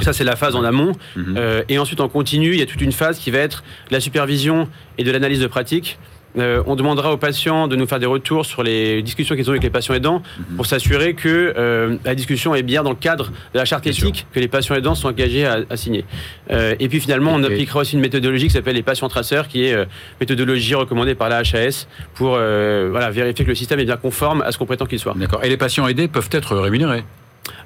Ça, 0.00 0.12
c'est 0.12 0.22
la 0.22 0.36
phase 0.36 0.54
en 0.54 0.62
amont. 0.62 0.92
Mhm. 1.16 1.34
Euh, 1.36 1.62
et 1.68 1.80
ensuite, 1.80 2.00
en 2.00 2.08
continu, 2.08 2.52
il 2.52 2.60
y 2.60 2.62
a 2.62 2.66
toute 2.66 2.80
une 2.80 2.92
phase 2.92 3.18
qui 3.18 3.32
va 3.32 3.38
être 3.38 3.64
la 3.90 3.98
supervision 3.98 4.68
et 4.96 5.02
de 5.02 5.10
l'analyse 5.10 5.40
de 5.40 5.48
pratique. 5.48 5.98
Euh, 6.36 6.62
on 6.66 6.74
demandera 6.74 7.12
aux 7.12 7.16
patients 7.16 7.68
de 7.68 7.76
nous 7.76 7.86
faire 7.86 8.00
des 8.00 8.06
retours 8.06 8.44
sur 8.44 8.62
les 8.62 9.02
discussions 9.02 9.36
qu'ils 9.36 9.48
ont 9.48 9.52
avec 9.52 9.62
les 9.62 9.70
patients 9.70 9.94
aidants 9.94 10.22
mhm. 10.38 10.56
pour 10.56 10.66
s'assurer 10.66 11.14
que 11.14 11.54
euh, 11.56 11.96
la 12.04 12.14
discussion 12.14 12.54
est 12.54 12.62
bien 12.62 12.82
dans 12.82 12.90
le 12.90 12.96
cadre 12.96 13.30
de 13.52 13.58
la 13.58 13.64
charte 13.64 13.86
éthique 13.86 14.26
que 14.32 14.40
les 14.40 14.48
patients 14.48 14.74
aidants 14.74 14.94
sont 14.94 15.08
engagés 15.08 15.46
à, 15.46 15.76
signer. 15.76 16.04
Euh, 16.50 16.74
et 16.80 16.88
puis 16.88 17.00
finalement, 17.00 17.32
on 17.34 17.42
appliquera 17.42 17.80
aussi 17.80 17.94
une 17.94 18.00
méthodologie 18.00 18.46
qui 18.48 18.52
s'appelle 18.52 18.76
les 18.76 18.82
patients 18.82 19.08
traceurs, 19.08 19.48
qui 19.48 19.64
est 19.64 19.76
méthodologie 20.20 20.74
recommandée 20.74 21.14
par 21.14 21.28
la 21.28 21.38
HAS 21.38 21.86
pour 22.14 22.30
voilà, 22.30 23.10
vérifier 23.10 23.44
que 23.44 23.50
le 23.50 23.54
système 23.54 23.80
est 23.80 23.84
bien 23.84 23.96
conforme 23.96 24.42
à 24.42 24.52
ce 24.52 24.58
qu'on 24.58 24.66
prétend 24.66 24.86
qu'il 24.86 24.98
soit. 24.98 25.14
D'accord. 25.16 25.44
Et 25.44 25.48
les 25.48 25.56
patients 25.56 25.86
aidés 25.86 26.08
peuvent 26.08 26.28
être 26.32 26.56
rémunérés 26.56 27.04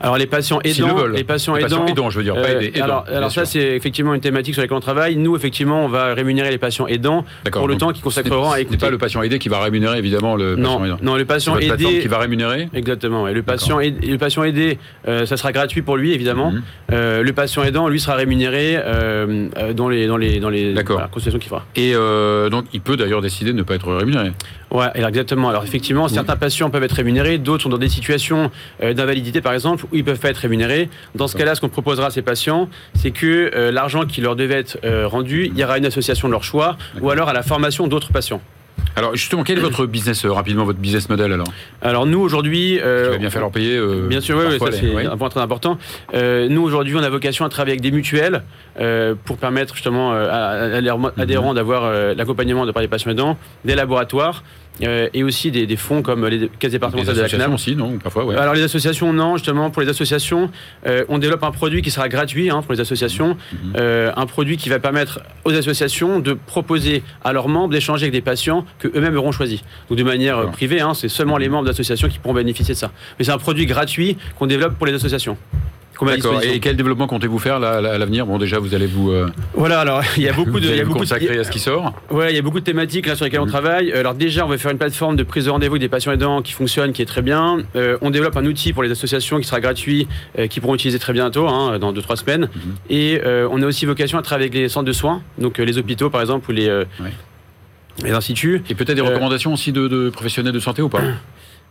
alors 0.00 0.16
les 0.16 0.26
patients 0.26 0.60
aidants, 0.62 1.06
les 1.06 1.24
patients 1.24 1.56
aidants, 1.56 2.10
je 2.10 2.18
veux 2.18 2.24
dire, 2.24 2.34
pas 2.34 2.48
euh, 2.48 2.70
alors, 2.80 3.04
alors 3.08 3.32
ça 3.32 3.44
c'est 3.44 3.76
effectivement 3.76 4.14
une 4.14 4.20
thématique 4.20 4.54
sur 4.54 4.62
laquelle 4.62 4.76
on 4.76 4.80
travaille. 4.80 5.16
Nous 5.16 5.36
effectivement, 5.36 5.84
on 5.84 5.88
va 5.88 6.14
rémunérer 6.14 6.50
les 6.50 6.58
patients 6.58 6.86
aidants 6.86 7.24
pour 7.52 7.68
le 7.68 7.76
temps 7.76 7.92
qu'ils 7.92 8.02
consacreront 8.02 8.50
à 8.50 8.60
écouter. 8.60 8.76
n'est 8.76 8.80
pas 8.80 8.90
le 8.90 8.98
patient 8.98 9.22
aidé 9.22 9.38
qui 9.38 9.48
va 9.48 9.60
rémunérer 9.60 9.98
évidemment 9.98 10.36
le 10.36 10.56
non, 10.56 10.62
patient 10.62 10.84
aidant. 10.84 10.98
Non, 11.02 11.16
le 11.16 11.24
patient 11.24 11.58
aidé 11.58 12.00
qui 12.00 12.08
va 12.08 12.18
rémunérer. 12.18 12.68
Exactement. 12.74 13.28
Et 13.28 13.34
le 13.34 13.42
patient 13.42 13.80
aidé, 13.80 14.06
le 14.06 14.18
patient 14.18 14.44
aidé, 14.44 14.78
euh, 15.06 15.26
ça 15.26 15.36
sera 15.36 15.52
gratuit 15.52 15.82
pour 15.82 15.96
lui 15.96 16.12
évidemment. 16.12 16.52
Mhm. 16.52 16.62
Euh, 16.92 17.22
le 17.22 17.32
patient 17.32 17.62
aidant, 17.64 17.88
lui, 17.88 18.00
sera 18.00 18.14
rémunéré 18.14 18.76
dans 19.74 19.88
les 19.88 20.06
dans 20.06 20.16
les 20.16 20.40
dans 20.40 20.50
les 20.50 20.74
consultations 21.10 21.38
qu'il 21.38 21.48
fera. 21.48 21.64
Et 21.76 21.92
donc 22.50 22.66
il 22.72 22.80
peut 22.80 22.96
d'ailleurs 22.96 23.22
décider 23.22 23.52
de 23.52 23.56
ne 23.56 23.62
pas 23.62 23.74
être 23.74 23.92
rémunéré. 23.92 24.32
Ouais, 24.70 24.88
exactement. 24.94 25.48
Alors 25.48 25.64
effectivement, 25.64 26.08
certains 26.08 26.36
patients 26.36 26.70
peuvent 26.70 26.82
être 26.82 26.92
rémunérés, 26.92 27.38
d'autres 27.38 27.64
sont 27.64 27.68
dans 27.68 27.78
des 27.78 27.88
situations 27.88 28.50
d'invalidité 28.80 29.40
par 29.40 29.54
exemple 29.54 29.67
où 29.74 29.96
ils 29.96 30.04
peuvent 30.04 30.18
pas 30.18 30.30
être 30.30 30.38
rémunérés. 30.38 30.88
Dans 31.14 31.28
ce 31.28 31.36
cas-là, 31.36 31.54
ce 31.54 31.60
qu'on 31.60 31.68
proposera 31.68 32.06
à 32.06 32.10
ces 32.10 32.22
patients, 32.22 32.68
c'est 32.94 33.10
que 33.10 33.50
euh, 33.54 33.70
l'argent 33.70 34.06
qui 34.06 34.20
leur 34.20 34.36
devait 34.36 34.54
être 34.54 34.78
euh, 34.84 35.06
rendu 35.06 35.50
ira 35.56 35.74
à 35.74 35.78
une 35.78 35.86
association 35.86 36.28
de 36.28 36.32
leur 36.32 36.44
choix 36.44 36.76
ou 37.00 37.10
alors 37.10 37.28
à 37.28 37.32
la 37.32 37.42
formation 37.42 37.86
d'autres 37.86 38.12
patients. 38.12 38.40
Alors 38.96 39.14
justement, 39.14 39.44
quel 39.44 39.58
est 39.58 39.60
votre 39.60 39.86
business 39.86 40.24
euh, 40.24 40.32
rapidement, 40.32 40.64
votre 40.64 40.78
business 40.78 41.08
model 41.08 41.32
alors? 41.32 41.46
Alors 41.82 42.06
nous 42.06 42.18
aujourd'hui, 42.18 42.80
euh, 42.80 43.06
il 43.06 43.12
va 43.12 43.18
bien 43.18 43.30
falloir 43.30 43.52
payer. 43.52 43.80
bien 44.08 44.20
sûr, 44.20 44.38
oui, 44.38 44.58
ça 44.58 44.72
c'est 44.72 45.06
un 45.06 45.16
point 45.16 45.28
très 45.28 45.40
important. 45.40 45.78
nous 46.14 46.62
aujourd'hui, 46.62 46.96
on 46.96 47.02
a 47.02 47.10
vocation 47.10 47.44
à 47.44 47.48
travailler 47.48 47.72
avec 47.72 47.82
des 47.82 47.90
mutuelles 47.90 48.42
pour 49.24 49.36
permettre 49.36 49.74
justement 49.74 50.12
à, 50.12 50.80
leurs 50.80 50.98
mhm. 50.98 51.12
adhérents 51.16 51.54
d'avoir 51.54 51.92
l'accompagnement 52.14 52.66
de 52.66 52.72
par 52.72 52.82
les 52.82 52.88
patients 52.88 53.10
aidants, 53.10 53.36
des 53.64 53.74
laboratoires. 53.74 54.42
Euh, 54.82 55.08
et 55.14 55.24
aussi 55.24 55.50
des, 55.50 55.76
fonds 55.76 56.02
comme 56.02 56.26
les 56.26 56.48
caisses 56.58 56.72
départementales 56.72 57.16
de 57.16 57.20
la 57.20 57.28
CNAM. 57.28 57.54
aussi, 57.54 57.74
non 57.74 57.98
Parfois, 57.98 58.24
ouais. 58.24 58.36
Alors 58.36 58.54
les 58.54 58.62
associations, 58.62 59.12
non, 59.12 59.36
justement, 59.36 59.70
pour 59.70 59.82
les 59.82 59.88
associations, 59.88 60.50
euh, 60.86 61.04
on 61.08 61.18
développe 61.18 61.42
un 61.42 61.50
produit 61.50 61.82
qui 61.82 61.90
sera 61.90 62.08
gratuit 62.08 62.50
hein, 62.50 62.62
pour 62.62 62.72
les 62.72 62.80
associations, 62.80 63.36
mhm. 63.52 63.72
euh, 63.76 64.12
un 64.16 64.26
produit 64.26 64.56
qui 64.56 64.68
va 64.68 64.78
permettre 64.78 65.20
aux 65.44 65.52
associations 65.52 66.20
de 66.20 66.34
proposer 66.34 67.02
à 67.24 67.32
leurs 67.32 67.48
membres 67.48 67.72
d'échanger 67.72 68.04
avec 68.04 68.12
des 68.12 68.20
patients 68.20 68.64
que 68.78 68.88
eux-mêmes 68.88 69.16
auront 69.16 69.32
choisis. 69.32 69.62
Donc 69.88 69.98
de 69.98 70.04
manière 70.04 70.50
privée, 70.50 70.80
hein, 70.80 70.94
c'est 70.94 71.08
seulement 71.08 71.38
les 71.38 71.48
membres 71.48 71.66
d'associations 71.66 72.08
qui 72.08 72.18
pourront 72.18 72.34
bénéficier 72.34 72.74
de 72.74 72.78
ça. 72.78 72.92
Mais 73.18 73.24
c'est 73.24 73.32
un 73.32 73.38
produit 73.38 73.66
gratuit 73.66 74.16
qu'on 74.38 74.46
développe 74.46 74.76
pour 74.76 74.86
les 74.86 74.94
associations. 74.94 75.36
D'accord. 76.06 76.42
Et 76.42 76.60
quel 76.60 76.76
développement 76.76 77.06
comptez-vous 77.06 77.38
faire 77.38 77.58
là, 77.58 77.76
à 77.76 77.98
l'avenir? 77.98 78.26
Bon, 78.26 78.38
déjà, 78.38 78.58
vous 78.58 78.74
allez 78.74 78.86
vous. 78.86 79.10
Euh, 79.10 79.28
voilà, 79.54 79.80
alors 79.80 80.02
il 80.16 80.22
y 80.22 80.28
a 80.28 80.32
beaucoup 80.32 80.60
de. 80.60 80.68
il 80.68 80.76
y 80.76 80.80
a 80.80 80.84
beaucoup 80.84 80.98
consacrer 80.98 81.38
à 81.38 81.44
ce 81.44 81.50
qui 81.50 81.58
sort. 81.58 81.92
Ouais, 82.10 82.32
il 82.32 82.36
y 82.36 82.38
a 82.38 82.42
beaucoup 82.42 82.60
de 82.60 82.64
thématiques 82.64 83.06
là 83.06 83.16
sur 83.16 83.24
lesquelles 83.24 83.40
on 83.40 83.46
mhm. 83.46 83.50
travaille. 83.50 83.92
Alors 83.92 84.14
déjà, 84.14 84.44
on 84.44 84.48
va 84.48 84.58
faire 84.58 84.70
une 84.70 84.78
plateforme 84.78 85.16
de 85.16 85.22
prise 85.22 85.46
de 85.46 85.50
rendez-vous 85.50 85.78
des 85.78 85.88
patients 85.88 86.12
aidants 86.12 86.42
qui 86.42 86.52
fonctionne, 86.52 86.92
qui 86.92 87.02
est 87.02 87.06
très 87.06 87.22
bien. 87.22 87.58
Euh, 87.76 87.98
on 88.00 88.10
développe 88.10 88.36
un 88.36 88.46
outil 88.46 88.72
pour 88.72 88.82
les 88.82 88.90
associations 88.90 89.38
qui 89.38 89.46
sera 89.46 89.60
gratuit, 89.60 90.08
euh, 90.38 90.46
qui 90.46 90.60
pourront 90.60 90.74
utiliser 90.74 90.98
très 90.98 91.12
bientôt, 91.12 91.48
hein, 91.48 91.78
dans 91.78 91.92
2-3 91.92 92.16
semaines. 92.16 92.48
Mhm. 92.54 92.74
Et 92.90 93.20
on 93.50 93.62
a 93.62 93.66
aussi 93.66 93.86
vocation 93.86 94.18
à 94.18 94.22
travailler 94.22 94.48
avec 94.48 94.60
les 94.60 94.68
centres 94.68 94.86
de 94.86 94.92
soins, 94.92 95.22
donc 95.38 95.58
les 95.58 95.78
hôpitaux 95.78 96.10
par 96.10 96.20
exemple 96.20 96.50
ou 96.50 96.54
les. 96.54 96.84
Les 98.04 98.12
instituts. 98.12 98.62
Et 98.70 98.76
peut-être 98.76 98.94
des 98.94 99.00
recommandations 99.00 99.52
aussi 99.52 99.72
de, 99.72 99.88
de 99.88 100.08
professionnels 100.10 100.52
de 100.52 100.60
santé 100.60 100.82
ou 100.82 100.88
pas? 100.88 101.00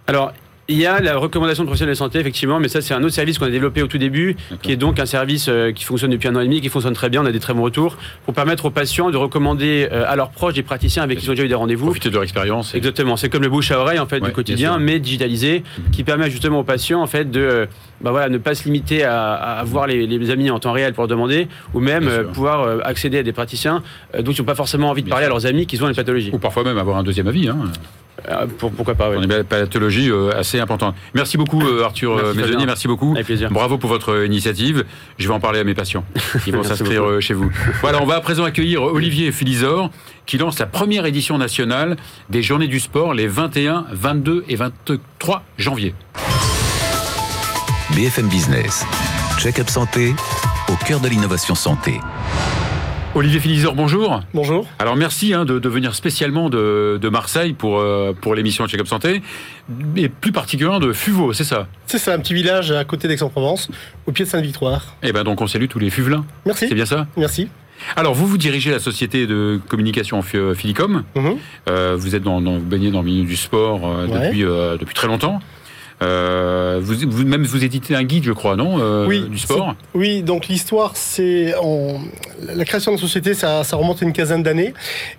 Alors, 0.08 0.34
il 0.70 0.78
y 0.78 0.86
a 0.86 1.00
la 1.00 1.18
recommandation 1.18 1.64
de 1.64 1.68
professionnels 1.68 1.94
de 1.94 1.98
santé, 1.98 2.20
effectivement, 2.20 2.60
mais 2.60 2.68
ça, 2.68 2.82
c'est 2.82 2.94
un 2.94 3.02
autre 3.02 3.14
service 3.14 3.38
qu'on 3.38 3.46
a 3.46 3.50
développé 3.50 3.82
au 3.82 3.88
tout 3.88 3.98
début, 3.98 4.36
qui 4.62 4.72
est 4.72 4.76
donc 4.76 5.00
un 5.00 5.06
service 5.06 5.48
euh, 5.48 5.72
qui 5.72 5.86
fonctionne 5.86 6.12
depuis 6.12 6.28
un 6.28 6.36
an 6.36 6.42
et 6.42 6.46
demi, 6.46 6.60
qui 6.60 6.68
fonctionne 6.68 6.94
très 6.94 7.10
bien. 7.10 7.22
On 7.24 7.26
a 7.26 7.32
des 7.32 7.40
très 7.40 7.54
bons 7.54 7.64
retours 7.64 7.98
pour 8.26 8.34
permettre 8.34 8.66
aux 8.66 8.70
patients 8.70 9.10
de 9.10 9.18
recommander 9.18 9.88
euh, 9.92 10.04
à 10.06 10.16
leurs 10.18 10.30
proches 10.30 10.56
des 10.56 10.64
praticiens 10.64 11.04
avec 11.04 11.20
qui 11.20 11.26
ils 11.26 11.30
ont 11.30 11.34
déjà 11.34 11.46
eu 11.46 11.48
des 11.48 11.56
rendez-vous. 11.56 11.86
Profiter 11.86 12.10
de 12.10 12.14
leur 12.14 12.24
expérience. 12.24 12.76
Exactement. 12.76 13.16
C'est 13.16 13.30
comme 13.30 13.44
le 13.44 13.50
bouche 13.50 13.72
à 13.72 13.80
oreille, 13.80 14.00
en 14.00 14.08
fait, 14.08 14.20
du 14.20 14.32
quotidien, 14.32 14.78
mais 14.78 15.00
digitalisé, 15.00 15.64
mhm. 15.78 15.92
qui 15.92 16.04
permet 16.04 16.30
justement 16.30 16.60
aux 16.60 16.66
patients, 16.66 17.02
en 17.02 17.08
fait, 17.08 17.32
de 17.32 17.40
euh, 17.40 17.66
bah 18.02 18.12
voilà, 18.12 18.28
ne 18.28 18.38
pas 18.38 18.54
se 18.54 18.66
limiter 18.66 19.04
à, 19.04 19.64
voir 19.66 19.88
les, 19.88 20.30
amis 20.30 20.52
en 20.52 20.60
temps 20.60 20.72
réel 20.74 20.94
pour 20.94 21.04
leur 21.04 21.08
demander, 21.08 21.48
ou 21.74 21.80
même 21.80 22.08
pouvoir 22.34 22.86
accéder 22.86 23.20
à 23.20 23.24
des 23.24 23.32
praticiens 23.32 23.82
dont 24.20 24.32
ils 24.32 24.42
n'ont 24.42 24.46
pas 24.46 24.54
forcément 24.54 24.90
envie 24.90 25.02
de 25.02 25.10
parler 25.10 25.26
à 25.26 25.30
leurs 25.30 25.48
amis 25.48 25.66
qui 25.66 25.82
ont 25.82 25.88
une 25.88 25.96
pathologie. 25.96 26.30
Ou 26.32 26.38
parfois 26.38 26.64
même 26.64 26.78
avoir 26.78 26.98
un 26.98 27.04
deuxième 27.04 27.28
avis. 27.28 27.48
Hein. 27.48 27.58
Euh, 28.30 28.48
pourquoi 28.58 28.96
pas 28.96 29.12
oui. 29.12 29.24
Une 29.24 29.44
pathologie 29.44 30.10
euh, 30.10 30.38
assez 30.38 30.60
importante. 30.60 30.96
Merci 31.14 31.38
beaucoup 31.38 31.62
euh, 31.62 31.84
Arthur 31.84 32.34
merci, 32.36 32.66
merci 32.66 32.88
beaucoup. 32.88 33.16
Bravo 33.52 33.78
pour 33.78 33.90
votre 33.90 34.26
initiative. 34.26 34.86
Je 35.18 35.28
vais 35.28 35.34
en 35.34 35.40
parler 35.40 35.60
à 35.60 35.64
mes 35.64 35.76
patients 35.76 36.04
qui 36.44 36.52
vont 36.52 36.64
s'inscrire 36.64 37.22
chez 37.22 37.34
vous. 37.34 37.52
Voilà, 37.82 38.02
on 38.02 38.06
va 38.06 38.16
à 38.16 38.22
présent 38.22 38.44
accueillir 38.44 38.82
Olivier 38.84 39.32
Philizor 39.32 39.92
qui 40.26 40.38
lance 40.38 40.60
la 40.60 40.66
première 40.66 41.06
édition 41.06 41.38
nationale 41.38 41.96
des 42.30 42.42
Journées 42.42 42.68
du 42.68 42.80
Sport 42.80 43.14
les 43.14 43.28
21, 43.28 43.86
22 43.92 44.44
et 44.50 44.56
23 44.56 45.44
janvier. 45.58 45.96
BFM 47.96 48.28
Business, 48.28 48.86
check-up 49.40 49.70
santé 49.70 50.14
au 50.70 50.86
cœur 50.86 51.00
de 51.00 51.08
l'innovation 51.08 51.56
santé. 51.56 52.02
Olivier 53.18 53.40
Philizor, 53.40 53.74
bonjour. 53.74 54.22
Bonjour. 54.36 54.68
Alors 54.78 54.96
merci 54.96 55.34
hein, 55.34 55.44
de, 55.44 55.68
venir 55.68 55.96
spécialement 55.96 56.52
de, 56.52 57.10
Marseille 57.10 57.54
pour, 57.54 57.80
euh, 57.80 58.14
pour 58.14 58.36
l'émission 58.36 58.68
Check-up 58.68 58.86
Santé, 58.86 59.24
et 59.96 60.08
plus 60.08 60.32
particulièrement 60.32 60.80
de 60.80 60.94
Fuveau, 60.94 61.34
c'est 61.34 61.44
ça? 61.44 61.68
C'est 61.88 61.98
ça, 61.98 62.14
un 62.14 62.20
petit 62.20 62.36
village 62.36 62.72
à 62.72 62.86
côté 62.86 63.08
d'Aix-en-Provence, 63.08 63.70
au 64.06 64.12
pied 64.12 64.24
de 64.24 64.30
Sainte-Victoire. 64.30 64.96
Et 65.02 65.08
eh 65.08 65.14
ben 65.14 65.24
donc 65.24 65.42
on 65.42 65.48
salue 65.48 65.66
tous 65.68 65.80
les 65.80 65.90
Fuvelins. 65.90 66.26
Merci. 66.46 66.68
C'est 66.70 66.76
bien 66.76 66.86
ça? 66.86 67.08
Merci. 67.18 67.48
Alors, 67.96 68.14
vous, 68.14 68.28
vous 68.28 68.38
dirigez 68.38 68.70
la 68.70 68.80
société 68.80 69.26
de 69.26 69.60
communication 69.68 70.22
Filicom. 70.22 71.04
Mhm. 71.16 71.38
Euh, 71.70 71.96
vous 71.98 72.16
êtes 72.16 72.24
dans, 72.24 72.40
dans, 72.40 72.60
baigné 72.60 72.92
dans 72.92 73.02
le 73.02 73.06
milieu 73.06 73.26
du 73.26 73.36
sport 73.36 73.82
euh, 73.84 74.06
depuis, 74.06 74.42
depuis 74.42 74.94
très 74.94 75.08
longtemps. 75.08 75.40
Euh, 76.04 76.80
vous, 76.82 77.26
même 77.26 77.44
vous 77.44 77.64
éditez 77.64 77.96
un 77.96 78.04
guide, 78.04 78.24
je 78.24 78.32
crois, 78.32 78.56
non 78.56 78.80
euh, 78.80 79.08
Oui. 79.08 79.28
Du 79.30 79.38
sport. 79.38 79.76
Oui. 79.94 80.22
Donc 80.22 80.48
l'histoire, 80.48 80.92
c'est 80.96 81.54
la 82.42 82.66
création 82.66 82.92
de 82.92 82.98
la 82.98 83.02
société, 83.02 83.34
ça, 83.34 83.64
remonte 83.74 84.02
à 84.02 84.06
une 84.06 84.14
quinzaine 84.14 84.44
d'années, 84.44 84.74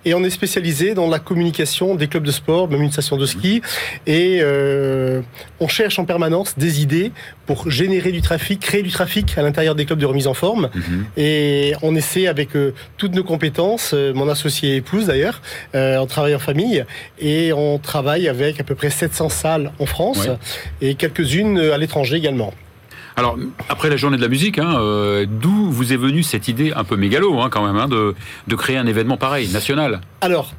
et 0.04 0.14
on 0.14 0.22
est 0.22 0.30
spécialisé 0.30 0.94
dans 0.94 1.08
la 1.08 1.18
communication 1.18 1.94
des 1.94 2.06
clubs 2.06 2.22
de 2.22 2.30
sport, 2.30 2.68
même 2.68 2.82
une 2.82 2.92
station 2.92 3.16
de 3.16 3.26
ski, 3.26 3.60
et 4.06 4.38
euh, 4.40 5.20
on 5.60 5.68
cherche 5.68 5.98
en 5.98 6.04
permanence 6.04 6.56
des 6.56 6.80
idées 6.82 7.12
pour 7.48 7.70
générer 7.70 8.12
du 8.12 8.20
trafic, 8.20 8.60
créer 8.60 8.82
du 8.82 8.90
trafic 8.90 9.36
à 9.38 9.42
l'intérieur 9.42 9.74
des 9.74 9.86
clubs 9.86 9.98
de 9.98 10.06
remise 10.06 10.26
en 10.26 10.34
forme, 10.34 10.68
mhm. 10.74 11.06
et 11.16 11.72
on 11.82 11.96
essaie 11.96 12.26
avec 12.26 12.50
toutes 12.98 13.14
nos 13.14 13.24
compétences, 13.24 13.94
mon 14.14 14.28
associé 14.28 14.76
épouse 14.76 15.06
d'ailleurs, 15.06 15.40
on 15.72 16.06
travaille 16.06 16.34
en 16.34 16.38
famille, 16.38 16.84
et 17.18 17.54
on 17.54 17.78
travaille 17.78 18.28
avec 18.28 18.60
à 18.60 18.64
peu 18.64 18.74
près 18.74 18.90
700 18.90 19.30
salles 19.30 19.72
en 19.78 19.86
France 19.86 20.28
et 20.82 20.94
quelques-unes 20.94 21.58
à 21.58 21.78
l'étranger 21.78 22.16
également. 22.16 22.52
Alors, 23.18 23.36
après 23.68 23.90
la 23.90 23.96
journée 23.96 24.16
de 24.16 24.22
la 24.22 24.28
musique, 24.28 24.60
hein, 24.60 24.76
euh, 24.78 25.26
d'où 25.28 25.72
vous 25.72 25.92
est 25.92 25.96
venue 25.96 26.22
cette 26.22 26.46
idée 26.46 26.72
un 26.76 26.84
peu 26.84 26.94
mégalo, 26.94 27.40
hein, 27.40 27.48
quand 27.50 27.66
même, 27.66 27.76
hein, 27.76 27.88
de, 27.88 28.14
de, 28.46 28.54
créer 28.54 28.76
un 28.76 28.86
événement 28.86 29.16
pareil, 29.16 29.48
national? 29.48 30.00
Alors, 30.20 30.52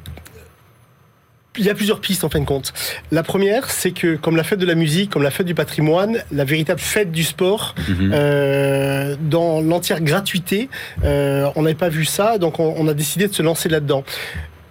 il 1.60 1.66
y 1.66 1.70
a 1.70 1.74
plusieurs 1.74 2.00
pistes 2.00 2.24
en 2.24 2.30
fin 2.30 2.40
de 2.40 2.46
compte. 2.46 2.72
La 3.12 3.22
première, 3.22 3.70
c'est 3.70 3.92
que 3.92 4.16
comme 4.16 4.34
la 4.34 4.44
fête 4.44 4.58
de 4.58 4.66
la 4.66 4.74
musique, 4.74 5.10
comme 5.10 5.22
la 5.22 5.30
fête 5.30 5.46
du 5.46 5.54
patrimoine, 5.54 6.18
la 6.32 6.44
véritable 6.44 6.80
fête 6.80 7.12
du 7.12 7.22
sport, 7.22 7.74
mhm. 7.88 8.10
euh, 8.12 9.16
dans 9.20 9.60
l'entière 9.60 10.00
gratuité, 10.00 10.68
euh, 11.04 11.48
on 11.56 11.62
n'avait 11.62 11.74
pas 11.74 11.90
vu 11.90 12.06
ça, 12.06 12.38
donc 12.38 12.58
on, 12.58 12.74
on, 12.76 12.88
a 12.88 12.94
décidé 12.94 13.28
de 13.28 13.34
se 13.34 13.42
lancer 13.42 13.68
là-dedans. 13.68 14.04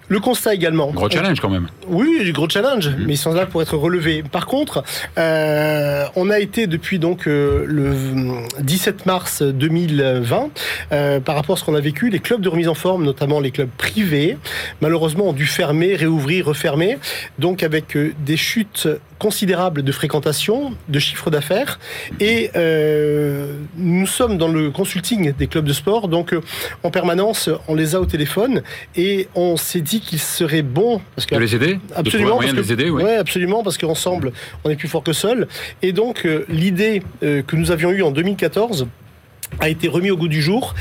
Le 0.09 0.19
constat 0.19 0.55
également. 0.55 0.87
Gros 0.87 1.09
challenge 1.09 1.39
quand 1.39 1.49
même. 1.49 1.67
Oui, 1.87 2.31
gros 2.33 2.49
challenge, 2.49 2.89
mhm. 2.89 3.05
mais 3.05 3.13
ils 3.13 3.17
sont 3.17 3.33
là 3.33 3.45
pour 3.45 3.61
être 3.61 3.77
relevés. 3.77 4.23
Par 4.23 4.47
contre, 4.47 4.83
euh, 5.17 6.05
on 6.15 6.29
a 6.29 6.39
été 6.39 6.67
depuis 6.67 6.97
donc 6.99 7.27
euh, 7.27 7.63
le 7.67 7.93
17 8.59 9.05
mars 9.05 9.43
2020, 9.43 10.49
euh, 10.91 11.19
par 11.19 11.35
rapport 11.35 11.55
à 11.55 11.59
ce 11.59 11.63
qu'on 11.63 11.75
a 11.75 11.79
vécu, 11.79 12.09
les 12.09 12.19
clubs 12.19 12.41
de 12.41 12.49
remise 12.49 12.67
en 12.67 12.73
forme, 12.73 13.03
notamment 13.05 13.39
les 13.39 13.51
clubs 13.51 13.69
privés, 13.69 14.37
malheureusement 14.81 15.29
ont 15.29 15.33
dû 15.33 15.45
fermer, 15.45 15.95
réouvrir, 15.95 16.47
refermer, 16.47 16.97
donc 17.37 17.61
avec 17.61 17.97
des 18.25 18.37
chutes 18.37 18.87
considérables 19.19 19.83
de 19.83 19.91
fréquentation, 19.91 20.73
de 20.87 20.99
chiffre 20.99 21.29
d'affaires, 21.29 21.79
et 22.19 22.49
euh, 22.55 23.53
nous 23.77 24.07
sommes 24.07 24.37
dans 24.37 24.47
le 24.47 24.71
consulting 24.71 25.33
des 25.33 25.47
clubs 25.47 25.65
de 25.65 25.73
sport, 25.73 26.07
donc 26.07 26.33
euh, 26.33 26.41
en 26.83 26.89
permanence, 26.89 27.49
on 27.67 27.75
les 27.75 27.95
a 27.95 28.01
au 28.01 28.05
téléphone, 28.05 28.63
et 28.95 29.27
on 29.35 29.57
s'est 29.57 29.81
dit 29.81 29.99
qu'il 29.99 30.19
serait 30.19 30.61
bon. 30.61 31.01
Parce 31.15 31.25
que, 31.25 31.35
de 31.35 31.39
les 31.39 31.55
aider? 31.55 31.79
Absolument. 31.95 32.37
Parce 32.37 32.51
que, 32.51 32.55
les 32.55 32.73
aider, 32.73 32.89
oui. 32.89 33.03
Ouais, 33.03 33.17
absolument, 33.17 33.61
parce 33.61 33.77
qu'ensemble, 33.77 34.31
on 34.63 34.69
est 34.69 34.75
plus 34.75 34.87
fort 34.87 35.03
que 35.03 35.13
seul. 35.13 35.47
Et 35.81 35.91
donc, 35.91 36.25
euh, 36.25 36.45
l'idée 36.49 37.03
euh, 37.23 37.41
que 37.41 37.55
nous 37.55 37.71
avions 37.71 37.91
eue 37.91 38.01
en 38.01 38.11
2014 38.11 38.87
a 39.59 39.69
été 39.69 39.87
remise 39.87 40.11
au 40.11 40.17
goût 40.17 40.27
du 40.27 40.41
jour. 40.41 40.75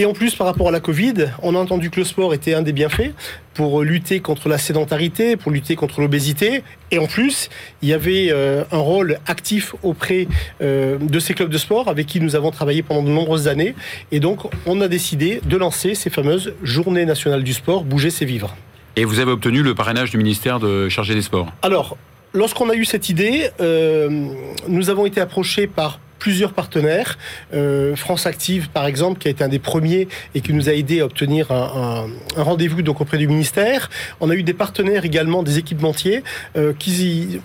Et 0.00 0.04
en 0.04 0.12
plus, 0.12 0.36
par 0.36 0.46
rapport 0.46 0.68
à 0.68 0.70
la 0.70 0.78
Covid, 0.78 1.32
on 1.42 1.56
a 1.56 1.58
entendu 1.58 1.90
que 1.90 1.98
le 1.98 2.04
sport 2.04 2.32
était 2.32 2.54
un 2.54 2.62
des 2.62 2.72
bienfaits 2.72 3.10
pour 3.54 3.82
lutter 3.82 4.20
contre 4.20 4.48
la 4.48 4.56
sédentarité, 4.56 5.36
pour 5.36 5.50
lutter 5.50 5.74
contre 5.74 6.00
l'obésité. 6.00 6.62
Et 6.92 7.00
en 7.00 7.06
plus, 7.06 7.50
il 7.82 7.88
y 7.88 7.92
avait 7.92 8.28
euh, 8.30 8.62
un 8.70 8.78
rôle 8.78 9.18
actif 9.26 9.74
auprès 9.82 10.28
euh, 10.62 10.98
de 10.98 11.18
ces 11.18 11.34
clubs 11.34 11.50
de 11.50 11.58
sport 11.58 11.88
avec 11.88 12.06
qui 12.06 12.20
nous 12.20 12.36
avons 12.36 12.52
travaillé 12.52 12.84
pendant 12.84 13.02
de 13.02 13.08
nombreuses 13.08 13.48
années. 13.48 13.74
Et 14.12 14.20
donc, 14.20 14.42
on 14.66 14.80
a 14.80 14.86
décidé 14.86 15.40
de 15.44 15.56
lancer 15.56 15.96
ces 15.96 16.10
fameuses 16.10 16.54
Journées 16.62 17.04
nationales 17.04 17.42
du 17.42 17.52
sport, 17.52 17.82
Bouger, 17.82 18.10
c'est 18.10 18.24
vivre. 18.24 18.56
Et 18.94 19.04
vous 19.04 19.18
avez 19.18 19.32
obtenu 19.32 19.64
le 19.64 19.74
parrainage 19.74 20.12
du 20.12 20.16
ministère 20.16 20.60
de 20.60 20.88
chargé 20.88 21.14
des 21.14 21.22
sports? 21.22 21.48
Alors, 21.62 21.96
lorsqu'on 22.32 22.70
a 22.70 22.76
eu 22.76 22.84
cette 22.84 23.08
idée, 23.08 23.50
euh, 23.60 24.28
nous 24.68 24.90
avons 24.90 25.06
été 25.06 25.20
approchés 25.20 25.66
par 25.66 25.98
plusieurs 26.18 26.52
partenaires. 26.52 27.18
Euh, 27.54 27.96
France 27.96 28.26
Active, 28.26 28.68
par 28.70 28.86
exemple, 28.86 29.18
qui 29.18 29.28
a 29.28 29.30
été 29.30 29.44
un 29.44 29.48
des 29.48 29.58
premiers 29.58 30.08
et 30.34 30.40
qui 30.40 30.52
nous 30.52 30.68
a 30.68 30.72
aidé 30.72 31.00
à 31.00 31.04
obtenir 31.04 31.50
un, 31.50 32.06
rendez-vous 32.36 32.82
donc 32.82 33.00
auprès 33.00 33.18
du 33.18 33.28
ministère. 33.28 33.90
On 34.20 34.30
a 34.30 34.34
eu 34.34 34.42
des 34.42 34.54
partenaires 34.54 35.04
également, 35.04 35.42
des 35.42 35.58
équipementiers, 35.58 36.22
euh, 36.56 36.72
qui 36.78 37.40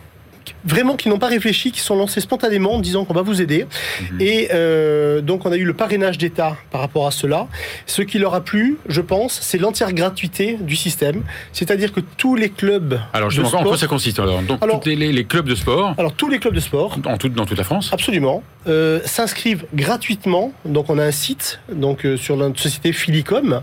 vraiment 0.65 0.95
qui 0.95 1.09
n'ont 1.09 1.19
pas 1.19 1.27
réfléchi, 1.27 1.71
qui 1.71 1.79
sont 1.79 1.95
lancés 1.95 2.21
spontanément 2.21 2.73
en 2.73 2.79
disant 2.79 3.05
qu'on 3.05 3.13
va 3.13 3.21
vous 3.21 3.41
aider. 3.41 3.65
Mhm. 4.01 4.21
Et 4.21 4.49
euh, 4.53 5.21
donc 5.21 5.45
on 5.45 5.51
a 5.51 5.57
eu 5.57 5.65
le 5.65 5.73
parrainage 5.73 6.17
d'État 6.17 6.57
par 6.71 6.81
rapport 6.81 7.07
à 7.07 7.11
cela. 7.11 7.47
Ce 7.85 8.01
qui 8.01 8.19
leur 8.19 8.33
a 8.33 8.41
plu, 8.41 8.77
je 8.87 9.01
pense, 9.01 9.39
c'est 9.41 9.57
l'entière 9.57 9.93
gratuité 9.93 10.57
du 10.59 10.75
système. 10.75 11.23
C'est-à-dire 11.51 11.91
que 11.91 11.99
tous 11.99 12.35
les 12.35 12.49
clubs. 12.49 12.99
Alors 13.13 13.29
justement, 13.29 13.45
de 13.45 13.49
sport, 13.49 13.61
en 13.61 13.63
quoi 13.65 13.77
ça 13.77 13.87
consiste 13.87 14.19
alors? 14.19 14.41
Donc 14.41 14.59
tous 14.59 14.89
les, 14.89 15.25
clubs 15.25 15.47
de 15.47 15.55
sport? 15.55 15.95
Alors 15.97 16.13
tous 16.13 16.29
les 16.29 16.39
clubs 16.39 16.53
de 16.53 16.59
sport. 16.59 16.97
En 17.05 17.17
tout, 17.17 17.29
dans 17.29 17.45
toute 17.45 17.57
la 17.57 17.63
France? 17.63 17.89
Absolument. 17.91 18.43
Euh, 18.67 18.99
s'inscrivent 19.05 19.65
gratuitement. 19.73 20.53
Donc 20.65 20.89
on 20.89 20.97
a 20.97 21.03
un 21.03 21.11
site 21.11 21.59
donc 21.71 22.05
euh, 22.05 22.17
sur 22.17 22.37
notre 22.37 22.59
société 22.59 22.93
Filicom. 22.93 23.61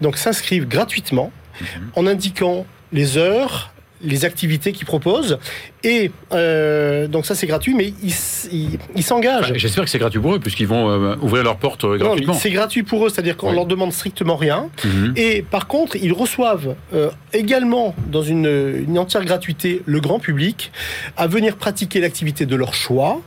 Donc 0.00 0.16
s'inscrivent 0.16 0.66
gratuitement 0.66 1.32
mhm. 1.60 1.66
en 1.96 2.06
indiquant 2.06 2.66
les 2.92 3.18
heures, 3.18 3.72
les 4.02 4.24
activités 4.24 4.72
qu'ils 4.72 4.86
proposent. 4.86 5.38
Et 5.84 6.10
euh, 6.32 7.06
donc 7.06 7.26
ça 7.26 7.34
c'est 7.34 7.46
gratuit, 7.46 7.74
mais 7.74 7.92
ils 8.02 9.02
s'engagent. 9.02 9.52
J'espère 9.54 9.84
que 9.84 9.90
c'est 9.90 9.98
gratuit 9.98 10.20
pour 10.20 10.34
eux, 10.34 10.40
puisqu'ils 10.40 10.66
vont 10.66 10.90
euh, 10.90 11.16
ouvrir 11.22 11.44
leurs 11.44 11.56
portes 11.56 11.84
euh, 11.84 11.96
gratuitement. 11.96 12.34
C'est 12.34 12.50
gratuit 12.50 12.82
pour 12.82 13.06
eux, 13.06 13.08
c'est-à-dire 13.08 13.36
qu'on 13.36 13.52
leur 13.52 13.66
demande 13.66 13.92
strictement 13.92 14.36
rien. 14.36 14.68
Mhm. 14.84 15.14
Et 15.16 15.42
par 15.42 15.66
contre, 15.66 15.96
ils 15.96 16.12
reçoivent 16.12 16.74
également, 17.32 17.94
dans 18.10 18.22
une, 18.22 18.84
une, 18.88 18.98
entière 18.98 19.24
gratuité, 19.24 19.82
le 19.86 20.00
grand 20.00 20.18
public 20.18 20.72
à 21.16 21.26
venir 21.26 21.56
pratiquer 21.56 22.00
l'activité 22.00 22.46
de 22.46 22.56
leur 22.56 22.74
choix 22.74 23.20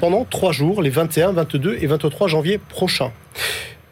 pendant 0.00 0.24
trois 0.24 0.52
jours, 0.52 0.82
les 0.82 0.90
21, 0.90 1.32
22 1.32 1.78
et 1.80 1.86
23 1.86 2.28
janvier 2.28 2.58
prochains. 2.58 3.12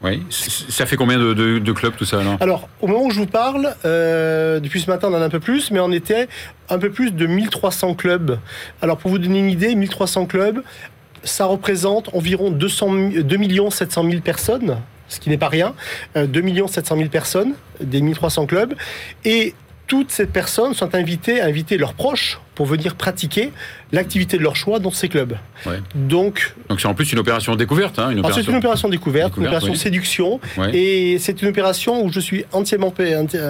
Oui. 0.04 0.22
Ça 0.30 0.84
fait 0.84 0.96
combien 0.96 1.18
de, 1.18 1.72
clubs 1.72 1.96
tout 1.96 2.04
ça 2.04 2.20
alors? 2.20 2.36
Alors, 2.40 2.68
au 2.82 2.86
moment 2.86 3.04
où 3.04 3.10
je 3.10 3.18
vous 3.18 3.26
parle, 3.26 3.74
euh, 3.84 4.60
depuis 4.60 4.80
ce 4.80 4.90
matin, 4.90 5.08
on 5.10 5.14
en 5.14 5.22
a 5.22 5.24
un 5.24 5.30
peu 5.30 5.40
plus, 5.40 5.70
mais 5.70 5.80
on 5.80 5.90
était 5.92 6.28
un 6.68 6.78
peu 6.78 6.90
plus 6.90 7.10
de 7.10 7.26
1300 7.26 7.94
clubs. 7.94 8.38
Alors, 8.82 8.98
pour 8.98 9.10
vous 9.10 9.18
donner 9.18 9.38
une 9.38 9.50
idée, 9.50 9.74
1300 9.74 10.26
clubs, 10.26 10.62
ça 11.22 11.46
représente 11.46 12.14
environ 12.14 12.50
200, 12.50 12.92
2 13.22 13.70
700 13.70 14.04
000 14.04 14.20
personnes 14.20 14.76
ce 15.08 15.20
qui 15.20 15.28
n'est 15.28 15.38
pas 15.38 15.48
rien, 15.48 15.74
2 16.16 16.66
700 16.66 16.96
000 16.96 17.08
personnes, 17.08 17.54
des 17.80 18.00
1300 18.00 18.46
clubs, 18.46 18.74
et 19.24 19.54
toutes 19.94 20.10
ces 20.10 20.26
personnes 20.26 20.74
sont 20.74 20.92
invitées 20.96 21.40
à 21.40 21.46
inviter 21.46 21.78
leurs 21.78 21.94
proches 21.94 22.40
pour 22.56 22.66
venir 22.66 22.96
pratiquer 22.96 23.52
l'activité 23.92 24.38
de 24.38 24.42
leur 24.42 24.56
choix 24.56 24.80
dans 24.80 24.90
ces 24.90 25.08
clubs. 25.08 25.36
Donc, 25.94 26.52
donc 26.68 26.80
c'est 26.80 26.88
en 26.88 26.94
plus 26.94 27.12
une 27.12 27.20
opération 27.20 27.54
découverte. 27.54 28.00
Hein, 28.00 28.12
c'est 28.32 28.48
une 28.48 28.56
opération 28.56 28.88
découverte, 28.88 29.36
une 29.36 29.46
opération 29.46 29.72
séduction, 29.76 30.40
et 30.72 31.18
c'est 31.20 31.42
une 31.42 31.48
opération 31.48 32.04
où 32.04 32.10
je 32.10 32.18
suis 32.18 32.44
entièrement 32.50 32.92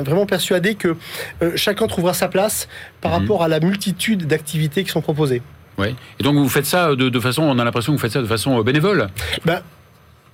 vraiment 0.04 0.26
persuadé 0.26 0.74
que 0.74 0.96
euh, 1.40 1.52
chacun 1.56 1.86
trouvera 1.86 2.12
sa 2.12 2.28
place 2.28 2.68
par 3.00 3.12
mhm. 3.12 3.20
rapport 3.20 3.42
à 3.42 3.48
la 3.48 3.60
multitude 3.60 4.26
d'activités 4.26 4.84
qui 4.84 4.90
sont 4.90 5.00
proposées. 5.00 5.40
Oui. 5.78 5.96
Et 6.20 6.22
donc 6.22 6.36
vous 6.36 6.50
faites 6.50 6.66
ça 6.66 6.94
de, 6.94 7.08
de 7.08 7.20
façon, 7.20 7.42
on 7.42 7.58
a 7.58 7.64
l'impression 7.64 7.92
que 7.92 7.96
vous 7.96 8.02
faites 8.02 8.12
ça 8.12 8.20
de 8.20 8.26
façon 8.26 8.58
euh, 8.58 8.62
bénévole? 8.62 9.08
Ben, 9.46 9.62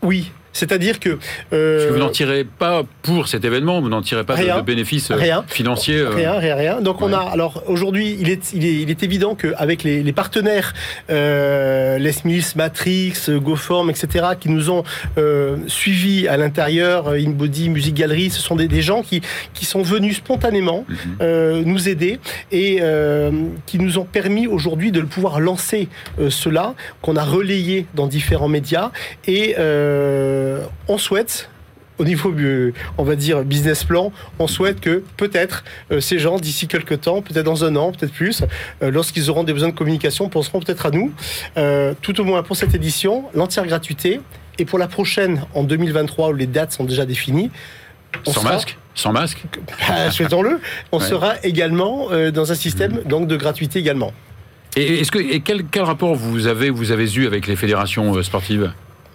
oui, 0.03 0.33
c'est-à-dire 0.53 0.99
que, 0.99 1.19
euh, 1.53 1.77
Parce 1.77 1.89
que 1.89 1.93
vous 1.93 2.05
n'en 2.05 2.11
tirez 2.11 2.45
pas 2.45 2.83
pour 3.03 3.29
cet 3.29 3.45
événement, 3.45 3.81
vous 3.81 3.89
n'en 3.89 4.03
tirez 4.03 4.25
pas 4.25 4.37
de, 4.37 4.61
bénéfices 4.63 5.11
euh, 5.11 5.15
rien, 5.15 5.45
financiers. 5.49 5.99
Euh, 5.99 6.11
rien, 6.11 6.33
rien, 6.35 6.57
rien. 6.57 6.81
Donc 6.81 7.03
on 7.03 7.13
a, 7.13 7.19
alors 7.19 7.63
aujourd'hui, 7.67 8.17
il 8.21 8.31
est, 8.31 8.53
il, 8.53 8.65
est, 8.65 8.83
il 8.83 8.91
est 8.91 9.03
évident 9.03 9.35
qu'avec 9.35 9.83
les, 9.85 10.03
les 10.03 10.13
partenaires, 10.13 10.75
euh, 11.11 11.99
Les 11.99 12.13
Smiths, 12.13 12.57
Matrix, 12.57 13.15
GoForm, 13.29 13.91
etc., 13.91 14.27
qui 14.39 14.49
nous 14.49 14.71
ont 14.71 14.83
euh, 15.19 15.57
suivis 15.67 16.27
à 16.27 16.37
l'intérieur, 16.37 17.09
InBody, 17.11 17.69
Music 17.69 17.95
Gallery, 17.95 18.31
ce 18.31 18.41
sont 18.41 18.57
des, 18.57 18.69
des 18.69 18.83
gens 18.83 19.03
qui, 19.03 19.23
qui 19.55 19.65
sont 19.65 19.83
venus 19.83 20.17
spontanément 20.17 20.85
mhm. 20.89 20.97
euh, 21.21 21.63
nous 21.65 21.89
aider 21.89 22.19
et 22.51 22.81
qui 23.67 23.79
nous 23.79 23.99
ont 23.99 24.05
permis 24.05 24.47
aujourd'hui 24.47 24.91
de 24.93 25.01
pouvoir 25.03 25.41
lancer 25.41 25.89
cela, 26.29 26.75
qu'on 27.03 27.17
a 27.17 27.25
relayé 27.25 27.87
dans 27.95 28.07
différents 28.07 28.49
médias 28.49 28.91
et 29.27 29.55
euh, 29.59 30.39
on 30.88 30.98
souhaite 30.98 31.48
au 32.00 32.05
niveau, 32.05 32.35
on 32.96 33.05
va 33.05 33.14
dire, 33.14 33.44
business 33.44 33.85
plan, 33.85 34.11
on 34.38 34.46
souhaite 34.46 34.81
que 34.81 35.05
peut-être 35.18 35.64
euh, 35.92 36.00
ces 36.00 36.18
gens, 36.18 36.38
d'ici 36.38 36.66
quelques 36.66 37.03
temps, 37.03 37.20
peut-être 37.20 37.44
dans 37.44 37.62
un 37.64 37.76
an, 37.76 37.92
peut-être 37.92 38.12
plus, 38.12 38.42
euh, 38.83 38.90
lorsqu'ils 38.90 39.29
auront 39.29 39.44
des 39.44 39.53
besoins 39.53 39.68
de 39.68 39.74
communication, 39.74 40.31
penseront 40.31 40.61
peut-être 40.61 40.87
à 40.87 40.90
nous. 40.90 41.12
tout 42.00 42.18
au 42.20 42.24
moins 42.24 42.42
pour 42.42 42.57
cette 42.57 42.74
édition, 42.74 43.24
l'entière 43.35 43.66
gratuité. 43.66 44.20
Et 44.59 44.64
pour 44.64 44.79
la 44.79 44.88
prochaine, 44.88 45.42
en 45.55 45.62
2023, 45.62 46.31
où 46.31 46.35
les 46.35 46.46
dates 46.46 46.72
sont 46.72 46.85
déjà 46.85 47.07
définies, 47.07 47.50
sans 48.26 48.42
masque? 48.42 48.76
Sans 48.94 49.12
masque? 49.12 49.44
Bah, 49.88 50.11
Souhaitons-le. 50.11 50.59
On 50.92 51.00
sera 51.00 51.35
également 51.42 52.09
dans 52.33 52.50
un 52.50 52.55
système 52.55 52.92
mmh. 52.92 53.09
donc 53.09 53.29
de 53.29 53.37
gratuité 53.37 53.79
également. 53.79 54.12
Et, 54.76 55.00
est-ce 55.00 55.11
que, 55.11 55.18
et 55.18 55.40
quel, 55.40 55.64
quel 55.64 55.83
rapport 55.83 56.14
vous 56.14 56.46
avez, 56.46 56.70
vous 56.70 56.92
avez 56.92 57.12
eu 57.14 57.26
avec 57.26 57.46
les 57.46 57.57
fédérations 57.57 58.22
sportives? 58.22 58.72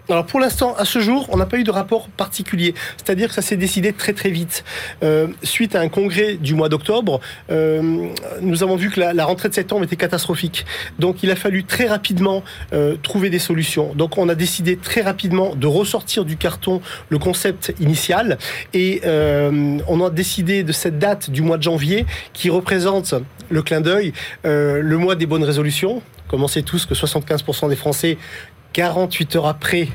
Alors 0.09 0.25
pour 0.25 0.39
l'instant, 0.39 0.75
à 0.75 0.85
ce 0.85 0.99
jour, 0.99 1.27
on 1.31 1.37
n'a 1.37 1.45
pas 1.45 1.57
eu 1.57 1.63
de 1.63 1.71
rapport 1.71 2.09
particulier. 2.09 2.75
C'est-à-dire 2.97 3.29
que 3.29 3.33
ça 3.33 3.41
s'est 3.41 3.57
décidé 3.57 3.91
très 3.91 4.13
très 4.13 4.29
vite. 4.29 4.63
Euh, 5.03 5.27
suite 5.43 5.75
à 5.75 5.81
un 5.81 5.89
congrès 5.89 6.35
du 6.35 6.53
mois 6.53 6.69
d'octobre, 6.69 7.19
euh, 7.49 8.07
nous 8.41 8.63
avons 8.63 8.75
vu 8.75 8.91
que 8.91 8.99
la, 8.99 9.25
rentrée 9.25 9.49
de 9.49 9.53
septembre 9.53 9.83
était 9.83 9.95
catastrophique. 9.95 10.65
Donc 10.99 11.23
il 11.23 11.31
a 11.31 11.35
fallu 11.35 11.63
très 11.63 11.87
rapidement 11.87 12.43
euh, 12.73 12.95
trouver 13.01 13.29
des 13.29 13.39
solutions. 13.39 13.93
Donc 13.95 14.17
on 14.17 14.29
a 14.29 14.35
décidé 14.35 14.77
très 14.77 15.01
rapidement 15.01 15.55
de 15.55 15.67
ressortir 15.67 16.23
du 16.25 16.37
carton 16.37 16.81
le 17.09 17.17
concept 17.17 17.73
initial 17.79 18.37
et 18.73 19.01
on 19.05 20.05
a 20.05 20.09
décidé 20.09 20.63
de 20.63 20.71
cette 20.71 20.99
date 20.99 21.29
du 21.29 21.41
mois 21.41 21.57
de 21.57 21.63
janvier 21.63 22.05
qui 22.33 22.49
représente 22.49 23.15
le 23.49 23.61
clin 23.61 23.81
d'œil, 23.81 24.13
le 24.43 24.97
mois 24.97 25.15
des 25.15 25.25
bonnes 25.25 25.43
résolutions. 25.43 26.01
Comme 26.27 26.43
on 26.43 26.47
sait 26.47 26.63
tous 26.63 26.85
que 26.85 26.95
75% 26.95 27.69
des 27.69 27.75
Français 27.75 28.17
48 28.75 29.37
heures 29.37 29.47
après 29.47 29.87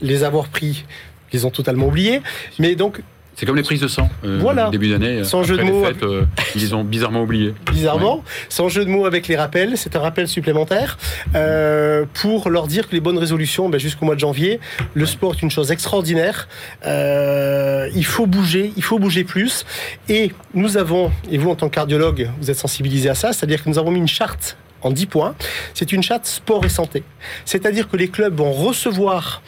les 0.00 0.24
avoir 0.24 0.48
pris, 0.48 0.84
ils 1.32 1.46
ont 1.46 1.50
totalement 1.50 1.86
oublié. 1.86 2.20
Mais 2.58 2.74
donc, 2.74 3.00
C'est 3.36 3.46
comme 3.46 3.54
les 3.54 3.62
prises 3.62 3.80
de 3.80 3.86
sang. 3.86 4.10
Euh, 4.24 4.38
voilà. 4.40 4.70
Début 4.70 4.88
d'année. 4.88 5.22
Sans 5.22 5.44
jeu 5.44 5.56
de 5.56 5.62
mots. 5.62 5.84
Euh, 6.02 6.24
ils 6.56 6.74
ont 6.74 6.82
bizarrement 6.82 7.22
oublié. 7.22 7.54
Bizarrement. 7.70 8.24
Sans 8.48 8.68
jeu 8.68 8.84
de 8.84 8.90
mots 8.90 9.06
avec 9.06 9.28
les 9.28 9.36
rappels. 9.36 9.76
C'est 9.76 9.94
un 9.94 10.00
rappel 10.00 10.26
supplémentaire 10.26 10.98
euh, 11.36 12.06
pour 12.12 12.50
leur 12.50 12.66
dire 12.66 12.88
que 12.88 12.94
les 12.96 13.00
bonnes 13.00 13.18
résolutions, 13.18 13.68
ben, 13.68 13.78
jusqu'au 13.78 14.04
mois 14.04 14.16
de 14.16 14.20
janvier, 14.20 14.58
le 14.94 15.06
sport 15.06 15.34
est 15.34 15.42
une 15.42 15.52
chose 15.52 15.70
extraordinaire. 15.70 16.48
il 16.84 18.04
faut 18.04 18.26
bouger, 18.26 18.72
il 18.76 18.82
faut 18.82 18.98
bouger 18.98 19.22
plus. 19.22 19.64
Et 20.08 20.32
nous 20.54 20.76
avons, 20.76 21.12
et 21.30 21.38
vous 21.38 21.50
en 21.50 21.54
tant 21.54 21.68
que 21.68 21.74
cardiologue, 21.76 22.30
vous 22.40 22.50
êtes 22.50 22.58
sensibilisé 22.58 23.08
à 23.08 23.14
ça, 23.14 23.32
c'est-à-dire 23.32 23.62
que 23.62 23.68
nous 23.68 23.78
avons 23.78 23.92
mis 23.92 24.00
une 24.00 24.08
charte 24.08 24.56
en 24.84 24.90
10 24.90 25.06
points. 25.06 25.34
C'est 25.74 25.92
une 25.92 26.02
charte 26.02 26.26
sport 26.26 26.64
et 26.64 26.68
santé. 26.68 27.02
C'est-à-dire 27.44 27.88
que 27.88 27.96
les 27.96 28.08
clubs 28.08 28.36
vont 28.36 28.52
recevoir 28.52 29.42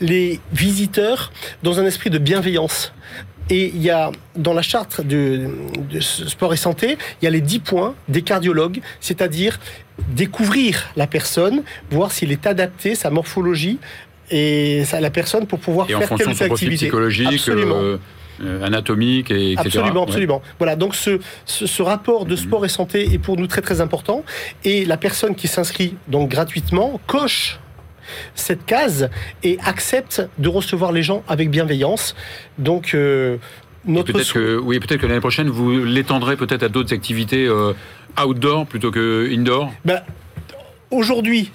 les 0.00 0.40
visiteurs 0.52 1.32
dans 1.62 1.78
un 1.78 1.84
esprit 1.84 2.10
de 2.10 2.18
bienveillance. 2.18 2.92
Et 3.50 3.66
il 3.74 3.82
y 3.82 3.90
a, 3.90 4.10
dans 4.36 4.54
la 4.54 4.62
charte 4.62 5.02
de, 5.02 5.50
sport 6.00 6.54
et 6.54 6.56
santé, 6.56 6.96
il 7.20 7.26
y 7.26 7.28
a 7.28 7.30
les 7.30 7.42
10 7.42 7.58
points 7.60 7.94
des 8.08 8.22
cardiologues, 8.22 8.80
c'est-à-dire 9.00 9.60
découvrir 10.08 10.90
la 10.96 11.06
personne, 11.06 11.62
voir 11.90 12.10
s'il 12.10 12.32
est 12.32 12.46
adapté, 12.46 12.94
sa 12.94 13.10
morphologie 13.10 13.78
et 14.30 14.84
la 14.98 15.10
personne 15.10 15.46
pour 15.46 15.58
pouvoir 15.58 15.86
faire 15.86 16.08
telle 16.16 16.30
activité. 16.30 16.86
psychologique, 16.86 17.28
Absolument. 17.28 17.76
Euh, 17.76 17.98
anatomique, 18.62 19.30
et, 19.30 19.52
etc. 19.52 19.78
Absolument, 19.78 20.04
absolument. 20.04 20.42
Voilà, 20.58 20.76
donc 20.76 20.94
ce, 20.94 21.18
ce, 21.46 21.82
rapport 21.82 22.24
de 22.24 22.36
sport 22.36 22.64
et 22.64 22.68
santé 22.68 23.12
est 23.12 23.18
pour 23.18 23.36
nous 23.36 23.46
très 23.46 23.60
très 23.60 23.80
important. 23.80 24.24
Et 24.64 24.84
la 24.84 24.96
personne 24.96 25.34
qui 25.34 25.48
s'inscrit 25.48 25.96
donc 26.08 26.30
gratuitement 26.30 27.00
coche 27.06 27.58
cette 28.34 28.66
case 28.66 29.08
et 29.42 29.58
accepte 29.64 30.22
de 30.38 30.48
recevoir 30.48 30.92
les 30.92 31.02
gens 31.02 31.22
avec 31.26 31.50
bienveillance. 31.50 32.14
Donc, 32.58 32.94
euh, 32.94 33.38
notre 33.86 34.12
peut-être 34.12 34.32
que, 34.32 34.58
oui, 34.58 34.78
peut-être 34.78 35.00
que 35.00 35.06
l'année 35.06 35.20
prochaine, 35.20 35.48
vous 35.48 35.84
l'étendrez 35.84 36.36
peut-être 36.36 36.62
à 36.62 36.68
d'autres 36.68 36.94
activités 36.94 37.46
euh, 37.46 37.72
outdoor 38.22 38.66
plutôt 38.66 38.90
que 38.90 39.28
indoor? 39.32 39.72
Ben, 39.84 40.02
Aujourd'hui, 40.90 41.50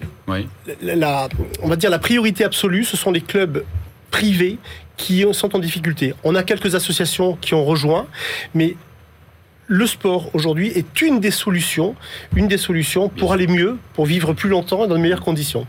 la, 0.82 1.30
on 1.62 1.70
va 1.70 1.78
dire 1.78 1.90
la 1.90 2.00
priorité 2.00 2.44
absolue, 2.44 2.84
ce 2.84 2.98
sont 2.98 3.10
les 3.10 3.22
clubs 3.22 3.64
privés 4.12 4.58
qui 5.00 5.26
sont 5.32 5.56
en 5.56 5.60
difficulté. 5.60 6.14
On 6.24 6.36
a 6.36 6.44
quelques 6.44 6.76
associations 6.76 7.38
qui 7.42 7.56
ont 7.56 7.66
rejoint, 7.66 8.06
mais 8.54 8.76
le 9.66 9.88
sport 9.88 10.30
aujourd'hui 10.36 10.68
est 10.68 11.02
une 11.02 11.20
des 11.20 11.32
solutions, 11.32 11.96
une 12.36 12.48
des 12.48 12.58
solutions 12.58 13.08
pour 13.08 13.34
aller 13.34 13.48
mieux, 13.48 13.78
pour 13.94 14.06
vivre 14.06 14.34
plus 14.34 14.50
longtemps 14.50 14.86
et 14.86 14.88
dans 14.88 14.96
de 14.96 15.00
meilleures 15.00 15.22
conditions. 15.22 15.66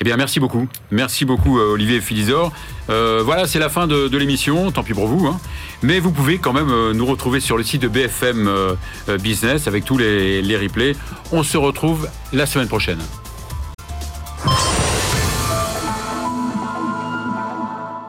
Eh 0.00 0.04
bien, 0.04 0.16
merci 0.16 0.40
beaucoup. 0.40 0.66
Merci 0.90 1.24
beaucoup, 1.24 1.58
euh, 1.58 1.72
Olivier 1.72 2.00
Philizor. 2.00 2.52
Euh, 2.90 3.22
voilà, 3.24 3.46
c'est 3.46 3.60
la 3.60 3.68
fin 3.68 3.86
de, 3.86 4.16
l'émission. 4.16 4.72
Tant 4.72 4.82
pis 4.82 4.92
pour 4.92 5.06
vous. 5.06 5.26
Hein. 5.26 5.38
Mais 5.82 6.00
vous 6.00 6.10
pouvez 6.10 6.38
quand 6.38 6.52
même 6.52 6.70
euh, 6.70 6.92
nous 6.92 7.06
retrouver 7.06 7.38
sur 7.38 7.56
le 7.56 7.62
site 7.62 7.82
de 7.82 7.88
BFM 7.88 8.50
Business 9.20 9.68
avec 9.68 9.84
tous 9.84 9.98
les 9.98 10.56
replays. 10.56 10.96
On 11.32 11.42
se 11.42 11.56
retrouve 11.56 12.08
la 12.32 12.46
semaine 12.46 12.68
prochaine. 12.68 12.98